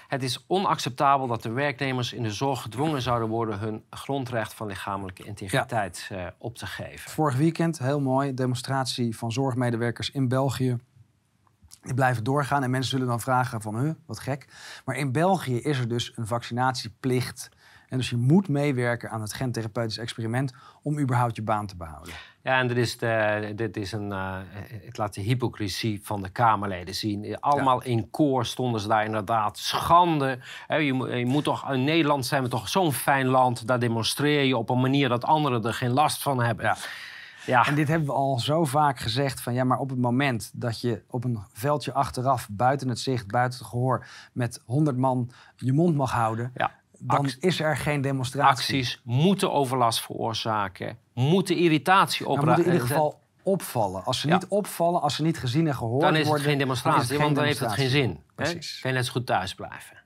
[0.07, 4.67] Het is onacceptabel dat de werknemers in de zorg gedwongen zouden worden hun grondrecht van
[4.67, 7.11] lichamelijke integriteit eh, op te geven.
[7.11, 10.77] Vorig weekend, heel mooi, demonstratie van zorgmedewerkers in België.
[11.81, 14.47] Die blijven doorgaan en mensen zullen dan vragen van, huh, wat gek.
[14.85, 17.49] Maar in België is er dus een vaccinatieplicht.
[17.87, 22.13] En dus je moet meewerken aan het gentherapeutisch experiment om überhaupt je baan te behouden.
[22.41, 24.11] Ja, en dit is, de, dit is een.
[24.11, 24.35] eh,
[24.85, 27.39] het laat de hypocrisie van de Kamerleden zien.
[27.39, 29.57] Allemaal in koor stonden ze daar inderdaad.
[29.57, 30.39] Schande.
[30.67, 33.67] Je, moet- je moet toch, in Nederland zijn we toch zo'n fijn land.
[33.67, 36.65] Daar demonstreer je op een manier dat anderen er geen last van hebben.
[36.65, 36.75] Ja.
[37.45, 40.51] Ja, En dit hebben we al zo vaak gezegd van ja, maar op het moment
[40.53, 45.31] dat je op een veldje achteraf, buiten het zicht, buiten het gehoor, met 100 man
[45.55, 46.71] je mond mag houden, ja.
[46.99, 48.49] Dan is er geen demonstratie.
[48.75, 50.97] Acties moeten overlast veroorzaken.
[51.13, 52.53] Moeten irritatie Maar opraken.
[52.53, 54.03] moeten in ieder geval opvallen.
[54.05, 54.33] Als ze Ja.
[54.33, 57.11] niet opvallen, als ze niet gezien en gehoord Dan is het worden, geen demonstratie, dan
[57.11, 58.09] het want dan heeft het geen zin.
[58.09, 58.15] hè?
[58.35, 58.79] Precies.
[58.79, 59.97] Kan je net zo goed thuis blijven.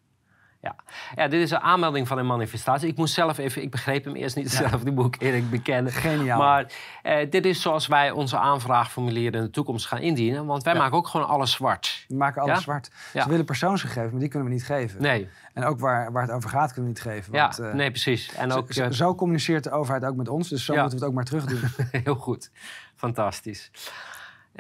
[0.62, 0.76] Ja.
[1.16, 2.88] ja, dit is een aanmelding van een manifestatie.
[2.88, 5.92] Ik moest zelf even, ik begreep hem eerst niet zelf, die moet ik eerlijk bekennen.
[5.92, 6.40] Geniaal.
[6.40, 6.66] Maar
[7.02, 10.46] eh, dit is zoals wij onze aanvraagformulieren in de toekomst gaan indienen.
[10.46, 10.80] Want wij Ja.
[10.80, 12.06] maken ook gewoon alles zwart.
[12.08, 12.62] We maken alles Ja?
[12.62, 12.90] zwart.
[13.14, 13.24] Ja.
[13.24, 15.02] Ze willen persoonsgegevens, maar die kunnen we niet geven.
[15.02, 17.34] Nee, En ook waar, waar het over gaat kunnen we niet geven.
[17.34, 18.34] ja, Want, eh, nee precies.
[18.34, 20.82] En ook zo, eh, zo communiceert de overheid ook met ons, dus zo Ja.
[20.82, 21.88] moeten we het ook maar terug doen.
[22.04, 22.52] heel goed.
[22.96, 23.72] Fantastisch.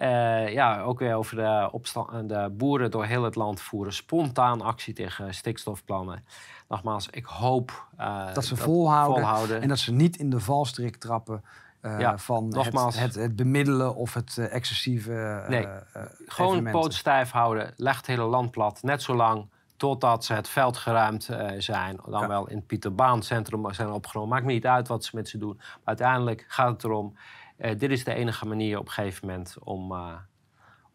[0.01, 5.33] Eh, ja, ook weer over de, boeren door heel het land voeren spontaan actie tegen
[5.33, 6.25] stikstofplannen.
[6.67, 9.61] Nogmaals, ik hoop eh, Dat ze volhouden, volhouden.
[9.61, 11.43] En dat ze niet in de valstrik trappen
[11.81, 12.99] eh, Ja, van nogmaals.
[12.99, 15.67] Het, het, het bemiddelen of het excessieve Nee,
[16.25, 16.81] Gewoon evenementen.
[16.81, 17.73] poot stijf houden.
[17.77, 18.83] Leg het hele land plat.
[18.83, 21.99] Net zo lang totdat ze het veld geruimd zijn.
[22.05, 22.27] Dan Ja.
[22.27, 24.29] wel in het Pieterbaancentrum zijn opgenomen.
[24.33, 25.55] Maakt me niet uit wat ze met ze doen.
[25.57, 27.15] Maar uiteindelijk gaat het erom...
[27.61, 30.13] eh, dit is de enige manier op een gegeven moment om, eh,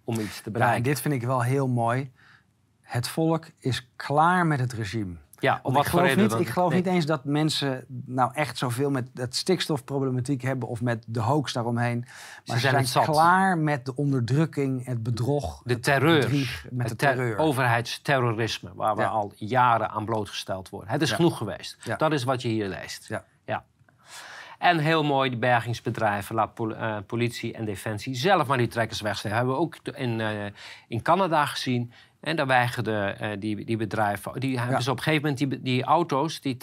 [0.04, 0.82] om iets te Ja, en bereiken.
[0.82, 2.12] dit vind ik wel heel mooi.
[2.82, 5.14] Het volk is klaar met het regime.
[5.38, 6.40] Ja, om wat ik voor geloof, niet, dan?
[6.40, 6.78] ik geloof Nee.
[6.82, 11.52] niet eens dat mensen nou echt zoveel met het stikstofproblematiek hebben of met de hoax
[11.52, 12.04] daaromheen.
[12.44, 16.20] Maar ze zijn klaar met de onderdrukking, het bedrog, De het terreur.
[16.20, 17.38] bedrieg, met de ter- terreur.
[17.38, 19.08] overheidsterrorisme, waar we Ja.
[19.08, 20.90] al jaren aan blootgesteld worden.
[20.90, 21.16] Het is Ja.
[21.16, 21.76] genoeg geweest.
[21.82, 21.96] Ja.
[21.96, 23.08] Dat is wat je hier leest.
[23.08, 23.24] Ja.
[24.58, 29.00] En heel mooi, die bergingsbedrijven, laat pol- eh, politie en defensie zelf maar die trekkers
[29.00, 29.36] wegsteken.
[29.36, 30.44] hebben we ook in, eh,
[30.88, 31.92] in Canada gezien.
[32.20, 34.40] En daar weigerden eh, die, die bedrijven...
[34.40, 34.82] Die hebben Ja.
[34.82, 36.56] ze op een gegeven moment die, die auto's, die,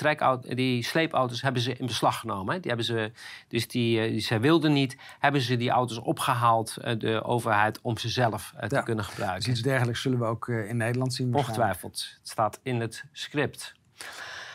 [0.55, 1.41] die sleepauto's...
[1.41, 2.53] hebben ze in beslag genomen.
[2.53, 2.59] Hè.
[2.59, 3.11] Die hebben ze,
[3.47, 6.77] dus die, die zij wilden niet, hebben ze die auto's opgehaald...
[6.77, 9.51] eh, de overheid, om ze zelf te kunnen Dus gebruiken.
[9.51, 11.35] iets dergelijks zullen we ook in Nederland zien.
[11.35, 12.07] Ongetwijfeld.
[12.19, 13.73] Het staat in het script.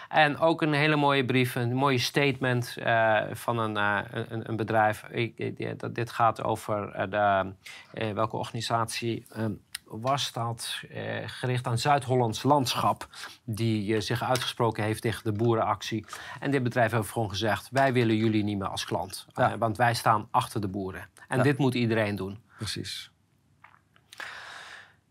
[0.08, 3.98] En ook een hele mooie brief, een mooie statement eh, van een, eh,
[4.28, 5.02] een, een bedrijf.
[5.10, 9.44] Ik, ik- dat- dit gaat over eh, de, welke organisatie eh,
[9.84, 10.80] was dat?
[10.90, 13.08] Eh, gericht aan Zuid-Hollands landschap.
[13.44, 16.04] Die eh, zich uitgesproken heeft tegen de boerenactie.
[16.40, 19.26] En dit bedrijf heeft gewoon gezegd: wij willen jullie niet meer als klant.
[19.34, 19.52] Ja.
[19.52, 21.08] Eh, want wij staan achter de boeren.
[21.28, 21.42] En Ja.
[21.42, 22.38] dit moet iedereen doen.
[22.56, 23.10] Precies.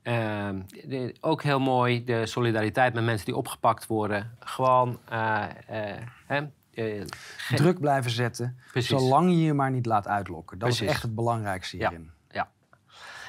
[0.07, 4.31] Ehm, de- ook heel mooi de solidariteit met mensen die opgepakt worden.
[4.39, 4.99] Gewoon.
[5.09, 6.37] eh, eh,
[6.73, 7.01] eh,
[7.55, 8.89] Druk blijven zetten, Precies.
[8.89, 10.57] zolang je je maar niet laat uitlokken.
[10.59, 12.09] Dat is echt het belangrijkste hierin.
[12.29, 12.49] Ja.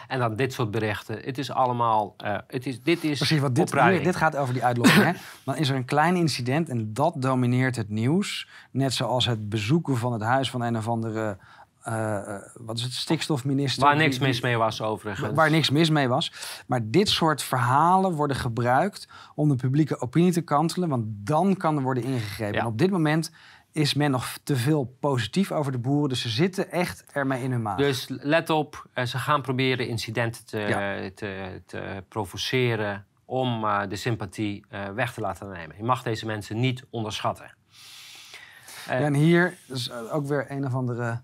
[0.08, 1.18] En dan dit soort berichten.
[1.24, 2.14] Het is allemaal.
[2.46, 3.72] het is, dit is Precies, want dit,
[4.04, 5.04] dit gaat over die uitlokking.
[5.04, 5.12] hè?
[5.44, 8.48] Dan is er een klein incident en dat domineert het nieuws.
[8.70, 11.38] Net zoals het bezoeken van het huis van een of andere...
[11.88, 13.82] eh, eh, wat is het, stikstofminister?
[13.84, 15.34] Waar niks mis mee was, overigens.
[15.34, 16.32] Waar niks mis mee was.
[16.66, 20.88] Maar dit soort verhalen worden gebruikt om de publieke opinie te kantelen.
[20.88, 22.54] Want dan kan er worden ingegrepen.
[22.54, 22.60] Ja.
[22.60, 23.32] En op dit moment
[23.72, 26.08] is men nog te veel positief over de boeren.
[26.08, 27.76] Dus ze zitten echt ermee in hun maag.
[27.76, 31.10] Dus let op, eh, ze gaan proberen incidenten te, Ja.
[31.14, 33.06] te, te provoceren.
[33.30, 34.64] om de sympathie
[34.94, 35.76] weg te laten nemen.
[35.76, 37.50] Je mag deze mensen niet onderschatten.
[38.86, 41.20] Ja, en hier is ook weer een of andere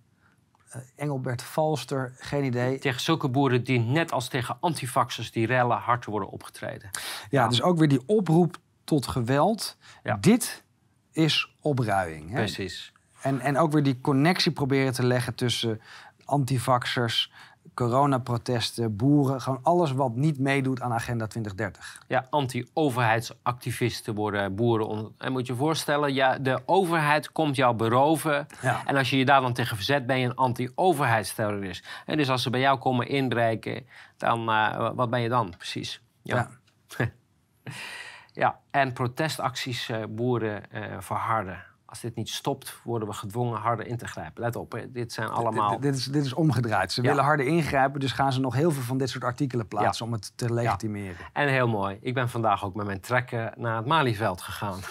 [0.96, 2.78] Engelbert Valster, geen idee.
[2.78, 6.90] Tegen zulke boeren die net als tegen antifaxers die rellen hard worden opgetreden.
[7.30, 9.76] Ja, dus ook weer die oproep tot geweld.
[10.02, 10.16] Ja.
[10.16, 10.64] Dit
[11.12, 12.30] is opruiing.
[12.30, 12.34] Hè?
[12.34, 12.92] Precies.
[13.20, 15.80] En, en ook weer die connectie proberen te leggen tussen
[16.24, 17.32] antivaxers,
[17.74, 19.40] coronaprotesten, boeren.
[19.40, 22.02] Gewoon alles wat niet meedoet aan Agenda 2030.
[22.08, 24.86] Ja, anti-overheidsactivisten worden boeren.
[24.86, 28.46] on- En moet je je voorstellen, ja, de overheid komt jou beroven.
[28.62, 28.82] Ja.
[28.86, 31.88] En als je je daar dan tegen verzet, ben je een anti-overheidsterrorist.
[32.06, 36.02] En dus als ze bij jou komen inbreken, dan eh, wat ben je dan precies?
[36.22, 36.48] Ja.
[38.32, 41.62] Ja, en protestacties eh, boeren eh, verharden.
[41.94, 44.42] Als dit niet stopt, worden we gedwongen harder in te grijpen.
[44.42, 45.70] Let op, hè, dit zijn allemaal...
[45.70, 46.92] Dit, dit is, dit is omgedraaid.
[46.92, 47.08] Ze Ja.
[47.08, 50.12] willen harder ingrijpen, dus gaan ze nog heel veel van dit soort artikelen plaatsen om
[50.12, 51.26] het te legitimeren.
[51.32, 54.80] En heel mooi, ik ben vandaag ook met mijn trekker naar het Malieveld gegaan.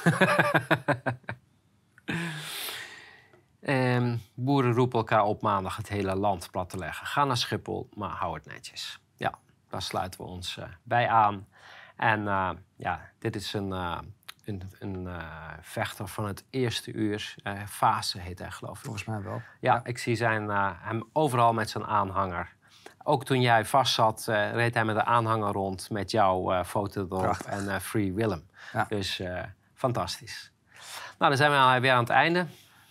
[3.62, 7.08] Ehm, boeren roepen elkaar op maandag het hele land plat te leggen.
[7.08, 9.00] Ga naar Schiphol, maar hou het netjes.
[9.16, 9.34] Ja,
[9.70, 11.48] daar sluiten we ons eh, bij aan.
[11.96, 13.98] En eh, ja, dit is een, eh,
[14.46, 15.24] een, een eh,
[15.62, 17.36] vechter van het eerste uur.
[17.44, 18.84] Eh, Fase heet hij, geloof ik.
[18.84, 19.42] Volgens mij wel.
[19.60, 22.54] Ja, ik zie zijn, eh, hem overal met zijn aanhanger.
[23.04, 27.22] Ook toen jij vast zat, reed hij met een aanhanger rond met jouw foto erop
[27.22, 27.52] Prachtig.
[27.52, 28.50] en Free Willem.
[28.74, 28.86] Ja.
[28.90, 29.22] Dus
[29.74, 30.52] fantastisch.
[31.18, 32.46] Nou, dan zijn we alweer aan het einde.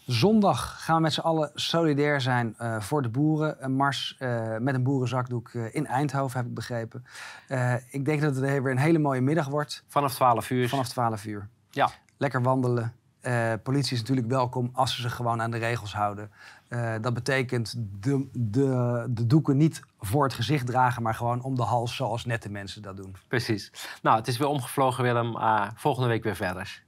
[0.06, 3.64] Zondag gaan we met z'n allen solidair zijn eh, voor de boeren.
[3.64, 7.04] Een mars eh, met een boerenzakdoek eh, in Eindhoven, heb ik begrepen.
[7.90, 9.84] Ik denk dat het weer een hele mooie middag wordt.
[9.88, 10.68] Vanaf 12 uur.
[10.68, 11.48] Vanaf 12 uur.
[11.70, 12.94] Ja, Lekker wandelen
[13.62, 16.30] politie is natuurlijk welkom als ze zich gewoon aan de regels houden.
[17.00, 21.62] Dat betekent de, de, de doeken niet voor het gezicht dragen, maar gewoon om de
[21.62, 23.16] hals, zoals nette mensen dat doen.
[23.28, 23.72] Precies.
[24.02, 25.36] Nou, het is weer omgevlogen, Willem.
[25.36, 26.82] Uh, volgende week weer verder.